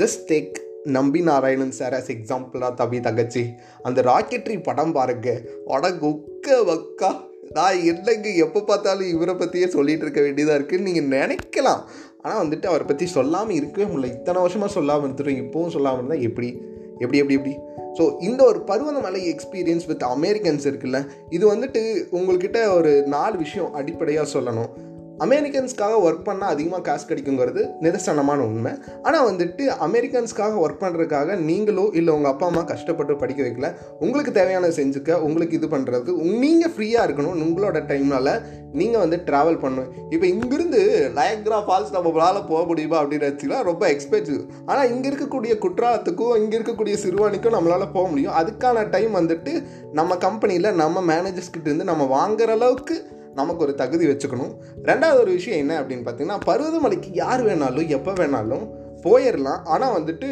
ஜஸ்ட் 0.00 0.22
டேக் 0.30 0.54
நம்பி 0.84 1.20
நாராயணன் 1.20 1.70
சார் 1.70 1.92
ஆஸ் 1.92 2.10
எக்ஸாம்பிளாக 2.10 2.74
தவி 2.76 3.00
தங்கச்சி. 3.00 3.54
அந்த 3.82 4.02
ராக்கெட்ரி 4.02 4.62
படம் 4.62 4.92
பாருங்க. 4.92 5.40
உடங்கு 5.64 6.06
உக்க 6.06 6.62
வக்கா. 6.62 7.16
நான் 7.50 7.82
என்னங்க 7.82 8.28
எப்போ 8.28 8.60
பார்த்தாலும் 8.60 9.08
இவரை 9.08 9.34
பற்றியே 9.34 9.64
சொல்லிகிட்டு 9.64 10.00
இருக்க 10.00 10.20
வேண்டியதாக 10.20 10.58
இருக்குதுன்னு 10.58 10.92
நீங்கள் 10.92 11.18
நினைக்கலாம். 11.18 11.80
ஆனால் 12.22 12.48
வந்துட்டு 12.48 12.66
அவரை 12.66 12.86
பற்றி 12.86 13.06
சொல்லாமல் 13.06 13.54
இருக்கவே 13.54 13.92
முடியல. 13.92 14.12
இத்தனை 14.12 14.40
வருஷமாக 14.40 14.72
சொல்லாமல் 14.72 15.10
இருந்துட்டு 15.10 15.42
இப்போவும் 15.44 15.68
சொல்லாமல் 15.68 15.98
இருந்தால் 15.98 16.28
எப்படி? 16.30 16.62
எப்படி 16.98 17.18
எப்படி 17.18 17.34
எப்படி? 17.34 17.56
ஸோ 17.98 18.22
இந்த 18.22 18.44
ஒரு 18.44 18.58
பருவதமலை 18.66 19.34
எக்ஸ்பீரியன்ஸ் 19.34 19.86
வித் 19.86 20.02
அமெரிக்கன்ஸ் 20.02 20.64
இருக்குல்ல 20.64 21.08
இது 21.30 21.54
வந்துட்டு 21.54 22.04
உங்கள்கிட்ட 22.12 22.74
ஒரு 22.74 23.02
நாலு 23.06 23.36
விஷயம் 23.36 23.72
அடிப்படையாக 23.72 24.40
சொல்லணும். 24.40 24.90
அமெரிக்கன்ஸ்க்காக 25.18 25.94
ஒர்க் 26.06 26.24
பண்ணால் 26.28 26.52
அதிகமாக 26.54 26.82
காசு 26.82 27.06
கிடைக்குங்கிறது 27.08 27.62
நிதர்சனமான 27.80 28.38
உண்மை. 28.38 28.72
ஆனால் 29.02 29.34
வந்துட்டு 29.34 29.68
அமெரிக்கன்ஸ்க்காக 29.86 30.58
ஒர்க் 30.64 30.80
பண்ணுறதுக்காக 30.80 31.36
நீங்களோ 31.36 31.90
இல்லை 31.92 32.14
உங்கள் 32.14 32.32
அப்பா 32.32 32.46
அம்மா 32.46 32.62
கஷ்டப்பட்டு 32.62 33.16
படிக்க 33.16 33.42
வைக்கல 33.42 33.74
உங்களுக்கு 33.98 34.32
தேவையானது 34.32 34.84
செஞ்சுக்க 34.84 35.20
உங்களுக்கு 35.20 35.56
இது 35.56 35.66
பண்ணுறது 35.66 36.16
நீங்கள் 36.16 36.72
ஃப்ரீயாக 36.76 37.06
இருக்கணும். 37.08 37.40
உங்களோட 37.46 37.80
டைம்னால 37.90 38.42
நீங்கள் 38.72 39.00
வந்து 39.00 39.16
ட்ராவல் 39.26 39.60
பண்ணணும் 39.62 39.88
இப்போ 40.10 40.26
இங்கிருந்து 40.26 41.10
லயக்ரா 41.14 41.58
ஃபால்ஸ் 41.66 41.94
நம்மளால் 41.96 42.46
போக 42.48 42.64
முடியுமா 42.64 43.02
அப்படின்னு 43.02 43.28
வச்சுக்கலாம் 43.28 43.62
ரொம்ப 43.62 43.94
எக்ஸ்பென்சிவ் 43.94 44.40
ஆனால் 44.66 44.90
இங்கே 44.90 45.08
இருக்கக்கூடிய 45.08 45.54
குற்றாலத்துக்கும் 45.64 46.36
இங்கே 46.36 46.58
இருக்கக்கூடிய 46.58 46.96
சிறுவாணிக்கும் 47.04 47.56
நம்மளால் 47.58 47.92
போக 47.92 48.08
முடியும். 48.08 48.34
அதுக்கான 48.34 48.88
டைம் 48.90 49.14
வந்துட்டு 49.14 49.62
நம்ம 49.92 50.16
கம்பெனியில் 50.16 50.72
நம்ம 50.74 51.00
மேனேஜர்ஸ்கிட்டேருந்து 51.14 51.70
இருந்து 51.72 51.84
நம்ம 51.84 52.04
வாங்குற 52.16 52.50
அளவுக்கு 52.56 53.20
நமக்கு 53.34 53.64
ஒரு 53.64 53.74
தகுதி 53.74 54.06
வச்சுக்கணும். 54.06 54.52
ரெண்டாவது 54.82 55.20
ஒரு 55.20 55.32
விஷயம் 55.32 55.58
என்ன 55.58 55.80
அப்படின்னு 55.80 56.08
பார்த்தீங்கன்னா 56.08 56.38
பருவதமலைக்கு 56.46 57.10
யார் 57.12 57.44
வேணாலும் 57.46 57.86
எப்போ 57.86 58.12
வேணாலும் 58.12 58.64
போயிடலாம் 59.02 59.60
ஆனால் 59.64 60.02
வந்துட்டு 60.02 60.28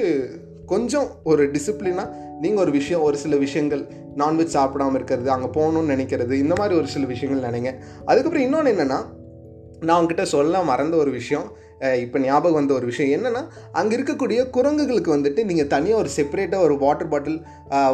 கொஞ்சம் 0.66 1.08
ஒரு 1.24 1.50
டிசிப்ளினாக 1.50 2.08
நீங்கள் 2.40 2.62
ஒரு 2.62 2.72
விஷயம் 2.72 3.02
ஒரு 3.02 3.16
சில 3.16 3.36
விஷயங்கள் 3.36 3.82
நான்வெஜ் 4.16 4.54
சாப்பிடாமல் 4.56 4.94
இருக்கிறது 4.94 5.30
அங்கே 5.30 5.60
போகணும்னு 5.60 5.92
நினைக்கிறது 5.94 6.32
இந்த 6.32 6.54
மாதிரி 6.58 6.78
ஒரு 6.78 6.86
சில 6.86 7.06
விஷயங்கள் 7.06 7.50
நினைங்க. 7.50 7.72
அதுக்கப்புறம் 8.06 8.46
இன்னொன்று 8.46 8.72
என்னென்னா 8.72 9.00
நான் 9.80 9.96
உங்ககிட்ட 9.96 10.24
சொல்ல 10.24 10.62
மறந்த 10.62 10.96
ஒரு 10.96 11.10
விஷயம் 11.10 11.52
இப்போ 11.80 12.18
ஞாபகம் 12.18 12.56
வந்த 12.58 12.72
ஒரு 12.74 12.86
விஷயம் 12.90 13.12
என்னென்னா 13.16 13.42
அங்கே 13.72 13.94
இருக்கக்கூடிய 13.96 14.40
குரங்குகளுக்கு 14.56 15.10
வந்துட்டு 15.14 15.44
நீங்கள் 15.50 15.68
தனியாக 15.74 16.02
ஒரு 16.02 16.10
செப்பரேட்டாக 16.16 16.66
ஒரு 16.66 16.74
வாட்டர் 16.78 17.08
பாட்டில் 17.08 17.38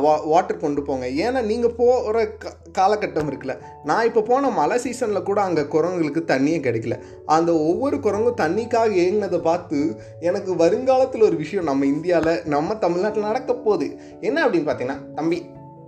வா 0.04 0.14
வாட்டர் 0.32 0.62
கொண்டு 0.64 0.82
போங்க. 0.82 1.06
ஏன்னா 1.06 1.40
நீங்கள் 1.50 1.74
போகிற 1.80 2.24
க 2.44 2.54
காலகட்டம் 2.78 3.28
இருக்குல்ல. 3.30 3.56
நான் 3.84 4.06
இப்போ 4.10 4.22
போன 4.30 4.50
மழை 4.50 4.78
சீசனில் 4.84 5.26
கூட 5.30 5.40
அங்கே 5.40 5.64
குரங்குகளுக்கு 5.74 6.24
தண்ணியே 6.32 6.60
கிடைக்கல. 6.66 6.98
அந்த 7.36 7.52
ஒவ்வொரு 7.68 7.96
குரங்கும் 7.96 8.40
தண்ணிக்காக 8.42 9.00
ஏங்கினதை 9.04 9.40
பார்த்து 9.40 9.80
எனக்கு 10.20 10.54
வருங்காலத்தில் 10.56 11.28
ஒரு 11.30 11.36
விஷயம் 11.36 11.70
நம்ம 11.70 11.86
இந்தியாவில் 11.86 12.42
நம்ம 12.56 12.74
தமிழ்நாட்டில் 12.74 13.28
நடக்க 13.30 13.54
போகுது. 13.54 13.88
என்ன 14.20 14.46
அப்படின்னு 14.46 14.68
பார்த்தீங்கன்னா 14.70 15.00
தம்பி 15.14 15.40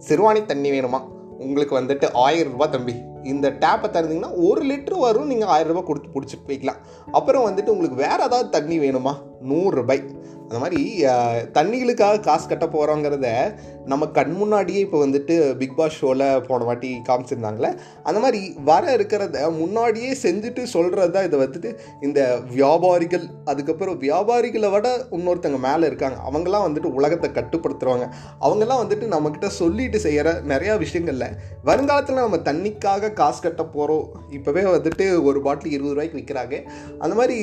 சிறுவாணி 0.08 0.42
தண்ணி 0.46 0.70
வேணுமா? 0.70 1.00
உங்களுக்கு 1.38 1.80
வந்துட்டு 1.80 2.06
ஆயிரம் 2.12 2.52
ரூபாய் 2.52 2.70
தம்பி. 2.70 2.94
இந்த 3.22 3.50
டேப்பை 3.50 3.88
திறந்தீங்கன்னா 3.88 4.30
ஒரு 4.48 4.62
லிட்டர் 4.64 4.98
வரும் 4.98 5.26
நீங்கள் 5.26 5.48
ஆயிரம் 5.48 5.72
ரூபாய் 5.72 5.88
கொடுத்து 5.88 6.14
பிடிச்சிட்டு 6.14 6.48
போய்க்கலாம். 6.48 6.80
அப்புறம் 7.12 7.46
வந்துட்டு 7.46 7.72
உங்களுக்கு 7.74 7.96
வேறு 7.96 8.22
ஏதாவது 8.22 8.48
தண்ணி 8.48 8.78
வேணுமா? 8.78 9.14
நூறுரூபாய் 9.48 10.02
அந்த 10.48 10.58
மாதிரி 10.58 11.04
தண்ணிகளுக்காக 11.52 12.20
காசு 12.20 12.48
கட்ட 12.48 12.66
போகிறோங்கிறத 12.66 13.54
நம்ம 13.84 14.06
கண் 14.06 14.32
முன்னாடியே 14.32 14.80
இப்போ 14.80 15.06
வந்துட்டு 15.06 15.56
பிக் 15.56 15.76
பாஸ் 15.76 15.96
ஷோவில் 15.96 16.40
போன 16.40 16.64
வாட்டி 16.64 17.00
காமிச்சிருந்தாங்களே 17.08 17.76
அந்த 18.02 18.20
மாதிரி 18.20 18.54
வர 18.64 18.96
இருக்கிறத 18.96 19.58
முன்னாடியே 19.58 20.16
செஞ்சுட்டு 20.22 20.62
சொல்கிறது 20.62 21.10
தான் 21.10 21.24
இதை 21.24 21.38
வந்துட்டு 21.38 21.76
இந்த 22.00 22.40
வியாபாரிகள் 22.50 23.30
அதுக்கப்புறம் 23.44 23.98
வியாபாரிகளை 23.98 24.70
விட 24.70 25.06
இன்னொருத்தங்க 25.10 25.58
மேலே 25.58 25.86
இருக்காங்க. 25.86 26.18
அவங்கெல்லாம் 26.30 26.66
வந்துட்டு 26.66 26.92
உலகத்தை 26.92 27.30
கட்டுப்படுத்துகிறவங்க 27.30 28.08
அவங்கெல்லாம் 28.40 28.82
வந்துட்டு 28.84 29.06
நம்மக்கிட்ட 29.08 29.46
சொல்லிட்டு 29.46 30.00
செய்கிற 30.00 30.32
நிறையா 30.32 30.78
விஷயங்களில் 30.78 31.36
வருங்காலத்தில் 31.64 32.14
நம்ம 32.14 32.36
தண்ணிக்காக 32.36 33.12
காசு 33.12 33.40
கட்ட 33.40 33.64
போகிறோம் 33.64 34.08
இப்போவே 34.30 34.64
வந்துட்டு 34.70 35.22
ஒரு 35.22 35.42
பாட்டில் 35.42 35.72
இருபது 35.72 35.94
ரூபாய்க்கு 35.94 36.18
விற்கிறாங்க 36.18 36.64
அந்த 36.98 37.14
மாதிரி 37.14 37.36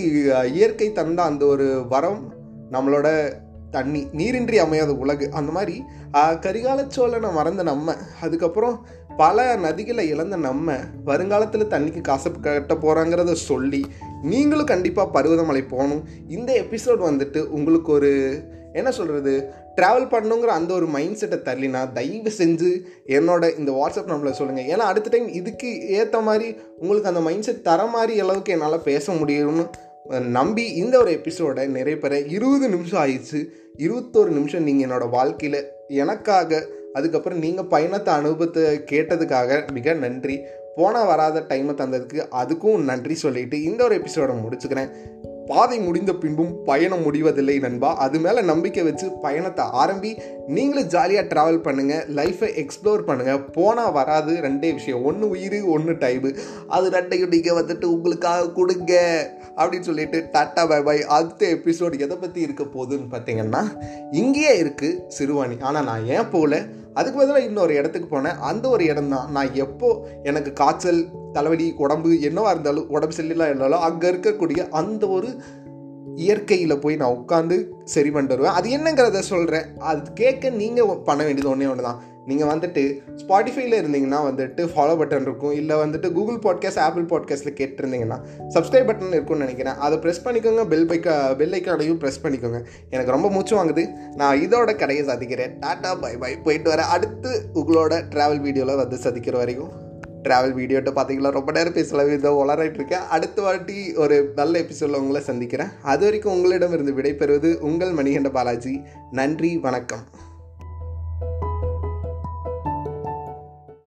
இயற்கை 0.53 0.91
தந்த 0.91 1.23
அந்த 1.23 1.45
ஒரு 1.45 1.85
வரம் 1.89 2.34
நம்மளோட 2.71 3.31
தண்ணி 3.71 4.07
நீரின்றி 4.11 4.57
அமையாத 4.57 4.93
உலகு 4.93 5.31
அந்த 5.31 5.51
மாதிரி 5.51 5.83
கரிகால 6.13 6.87
சோழனை 6.87 7.31
மறந்த 7.31 7.63
நம்ம 7.63 7.95
அதுக்கப்புறம் 8.21 8.85
பல 9.17 9.55
நதிகளை 9.55 10.07
இழந்த 10.07 10.35
நம்ம 10.37 10.77
வருங்காலத்தில் 11.05 11.65
தண்ணிக்கு 11.65 12.01
காசு 12.01 12.39
கட்ட 12.39 12.73
போகிறாங்கிறத 12.73 13.33
சொல்லி 13.33 13.85
நீங்களும் 14.21 14.65
கண்டிப்பாக 14.65 15.21
பருவதமலை 15.21 15.67
போகணும். 15.67 16.03
இந்த 16.27 16.65
எபிசோட் 16.69 16.99
வந்துட்டு 16.99 17.45
உங்களுக்கு 17.45 17.91
ஒரு 17.91 18.43
என்ன 18.73 18.91
சொல்கிறது 18.91 19.49
ட்ராவல் 19.75 20.11
பண்ணுங்கிற 20.11 20.45
அந்த 20.45 20.73
ஒரு 20.73 20.85
மைண்ட் 20.85 21.15
செட்டை 21.15 21.37
தள்ளினா 21.37 21.91
தயவு 21.91 22.31
செஞ்சு 22.37 22.81
என்னோட 23.05 23.59
இந்த 23.59 23.71
வாட்ஸ்அப் 23.71 24.05
நம்பரில் 24.05 24.33
சொல்லுங்கள் 24.33 24.65
ஏன்னா 24.65 24.79
அடுத்த 24.79 25.09
டைம் 25.09 25.33
இதுக்கு 25.33 25.87
ஏற்ற 25.87 26.19
மாதிரி 26.19 26.55
உங்களுக்கு 26.77 27.07
அந்த 27.07 27.21
மைண்ட் 27.21 27.43
செட் 27.43 27.63
தர 27.63 27.85
மாதிரி 27.85 28.19
அளவுக்கு 28.19 28.51
என்னால் 28.51 28.81
பேச 28.81 29.11
முடியும்னு 29.11 29.65
நம்பி 30.11 30.73
இந்த 30.73 30.97
ஒரு 30.97 31.11
எபிசோடை 31.11 31.67
நிறைய 31.67 31.99
பெற 31.99 32.19
இருபது 32.19 32.69
நிமிஷம் 32.69 33.01
ஆயிடுச்சு. 33.03 33.39
இருபத்தோரு 33.77 34.27
நிமிஷம் 34.27 34.63
நீங்கள் 34.63 34.85
என்னோடய 34.87 35.09
வாழ்க்கையில் 35.09 35.67
எனக்காக 35.87 36.61
அதுக்கப்புறம் 36.93 37.39
நீங்கள் 37.39 37.65
பயணத்தை 37.65 38.13
அனுபவத்தை 38.13 38.63
கேட்டதுக்காக 38.91 39.71
மிக 39.71 39.93
நன்றி. 39.93 40.39
போனால் 40.75 41.05
வராத 41.05 41.45
டைமை 41.49 41.73
தந்ததுக்கு 41.75 42.21
அதுக்கும் 42.41 42.87
நன்றி 42.91 43.15
சொல்லிட்டு 43.15 43.63
இந்த 43.63 43.83
ஒரு 43.83 43.95
எபிசோடை 43.95 44.35
முடிச்சுக்கிறேன். 44.35 44.91
பாதை 45.47 45.79
முடிந்த 45.79 46.13
பின்பும் 46.13 46.63
பயணம் 46.63 47.03
முடிவதில்லை 47.03 47.59
நண்பா. 47.59 47.95
அது 47.95 48.19
மேலே 48.19 48.41
நம்பிக்கை 48.41 48.83
வச்சு 48.83 49.07
பயணத்தை 49.25 49.65
ஆரம்பி 49.65 50.11
நீங்களும் 50.47 50.87
ஜாலியாக 50.87 51.29
ட்ராவல் 51.31 51.61
பண்ணுங்கள் 51.67 52.07
லைஃப்பை 52.19 52.49
எக்ஸ்ப்ளோர் 52.63 53.07
பண்ணுங்கள் 53.07 53.43
போனால் 53.51 53.91
வராது 53.91 54.33
ரெண்டே 54.47 54.73
விஷயம். 54.73 55.03
ஒன்று 55.03 55.29
உயிர் 55.29 55.59
ஒன்று 55.63 55.93
டைமு 55.93 56.31
அது 56.67 56.89
ரெண்டையும் 56.89 57.33
நீங்கள் 57.35 57.59
வந்துட்டு 57.61 57.83
உங்களுக்காக 57.83 58.49
கொடுங்க. 58.49 58.93
அப்படின்னு 59.57 59.79
சொல்லிட்டு 59.79 60.29
டாட்டா 60.33 60.67
பை 60.67 60.81
பை 60.83 61.03
அடுத்த 61.03 61.45
எபிசோடு 61.47 61.99
எதை 61.99 62.17
பற்றி 62.17 62.41
இருக்க 62.41 62.63
போகுதுன்னு 62.63 63.07
பார்த்தீங்கன்னா 63.11 63.61
இங்கேயே 64.11 64.63
இருக்குது 64.63 64.99
சிறுவாணி. 65.17 65.61
ஆனால் 65.61 65.83
நான் 65.83 66.05
ஏன் 66.05 66.29
போகல? 66.29 66.61
அதுக்கு 66.93 67.19
பதிலாக 67.19 67.45
இன்னொரு 67.45 67.73
இடத்துக்கு 67.73 68.09
போனேன். 68.15 68.37
அந்த 68.39 68.69
ஒரு 68.69 68.85
இடம் 68.85 69.09
தான். 69.09 69.31
நான் 69.31 69.53
எப்போ 69.55 70.07
எனக்கு 70.23 70.53
காய்ச்சல் 70.53 71.09
தலைவலி 71.33 71.73
உடம்பு 71.77 72.09
என்னவா 72.29 72.49
இருந்தாலும் 72.49 72.89
உடம்பு 72.89 73.15
செல்லாம் 73.15 73.47
இருந்தாலும் 73.47 73.79
அங்கே 73.79 74.07
இருக்கக்கூடிய 74.11 74.69
அந்த 74.69 75.07
ஒரு 75.07 75.41
இயற்கையில் 76.15 76.79
போய் 76.79 76.95
நான் 76.95 77.15
உட்காந்து 77.15 77.55
சரி 77.83 78.09
பண்ணிட்டு 78.09 78.35
வருவேன். 78.35 78.53
அது 78.53 78.69
என்னங்கிறத 78.69 79.19
சொல்கிறேன் 79.19 79.65
அது 79.79 80.13
கேட்க 80.13 80.49
நீங்கள் 80.49 81.01
பண்ண 81.03 81.23
வேண்டியது 81.23 81.49
ஒன்றே 81.49 81.67
ஒன்று 81.67 81.83
தான் 81.83 82.01
நீங்கள் 82.25 82.47
வந்துட்டு 82.47 82.97
ஸ்பாட்டிஃபைல 83.15 83.75
இருந்தீங்கன்னா 83.81 84.19
வந்துட்டு 84.27 84.69
ஃபாலோ 84.75 84.95
பட்டன் 84.95 85.21
இருக்கும். 85.21 85.51
இல்லை 85.51 85.75
வந்துட்டு 85.75 86.11
கூகுள் 86.11 86.35
பாட்காஸ்ட் 86.35 86.79
ஆப்பிள் 86.79 87.03
பாட்காஸ்ட்டில் 87.03 87.57
கேட்டிருந்தீங்கன்னா 87.59 88.19
சப்ஸ்கிரைப் 88.49 88.89
பட்டன் 88.89 89.07
இருக்கும்னு 89.07 89.45
நினைக்கிறேன். 89.45 89.73
அதை 89.73 89.97
ப்ரெஸ் 89.97 90.25
பண்ணிக்கோங்க. 90.25 90.67
பெல் 90.67 90.87
பைக்க 90.87 91.35
பெல் 91.35 91.51
ஐக்கானையும் 91.51 91.97
ப்ரெஸ் 91.97 92.23
பண்ணிக்கோங்க. 92.23 92.65
எனக்கு 92.89 93.11
ரொம்ப 93.11 93.29
மூச்சு 93.29 93.63
வாங்குது. 93.63 93.89
நான் 94.15 94.39
இதோட 94.39 94.75
கடையை 94.75 95.05
சதிக்கிறேன் 95.05 95.53
டாட்டா 95.59 96.01
பை 96.01 96.17
பை 96.17 96.37
போயிட்டு 96.37 96.71
வரேன் 96.71 96.91
அடுத்து 96.95 97.41
உங்களோட 97.53 98.01
ட்ராவல் 98.09 98.39
வீடியோவில் 98.39 98.75
வந்து 98.75 98.95
சதிக்கிற 98.95 99.31
வரைக்கும். 99.31 99.83
ட்ராவல் 100.23 100.57
வீடியோட்ட 100.57 100.89
பார்த்தீங்களா 100.95 101.29
ரொம்ப 101.29 101.51
நேரம் 101.51 101.73
பேசலாம் 101.73 102.11
இதை 102.11 102.31
வளராயிட்டு 102.31 102.73
இருக்கேன். 102.73 102.99
அடுத்த 103.09 103.41
வாட்டி 103.41 103.93
ஒரு 103.93 104.31
நல்ல 104.35 104.59
எபிசோடில் 104.59 104.95
உங்களை 104.95 105.21
சந்திக்கிறேன். 105.21 105.67
அது 105.83 106.03
வரைக்கும் 106.03 106.33
உங்களிடம் 106.33 106.73
இருந்து 106.73 106.93
விடைபெறுவது 106.93 107.57
உங்கள் 107.57 107.93
மணிகண்ட 107.93 108.29
பாலாஜி. 108.29 108.81
நன்றி 109.11 109.57
வணக்கம். 109.57 110.24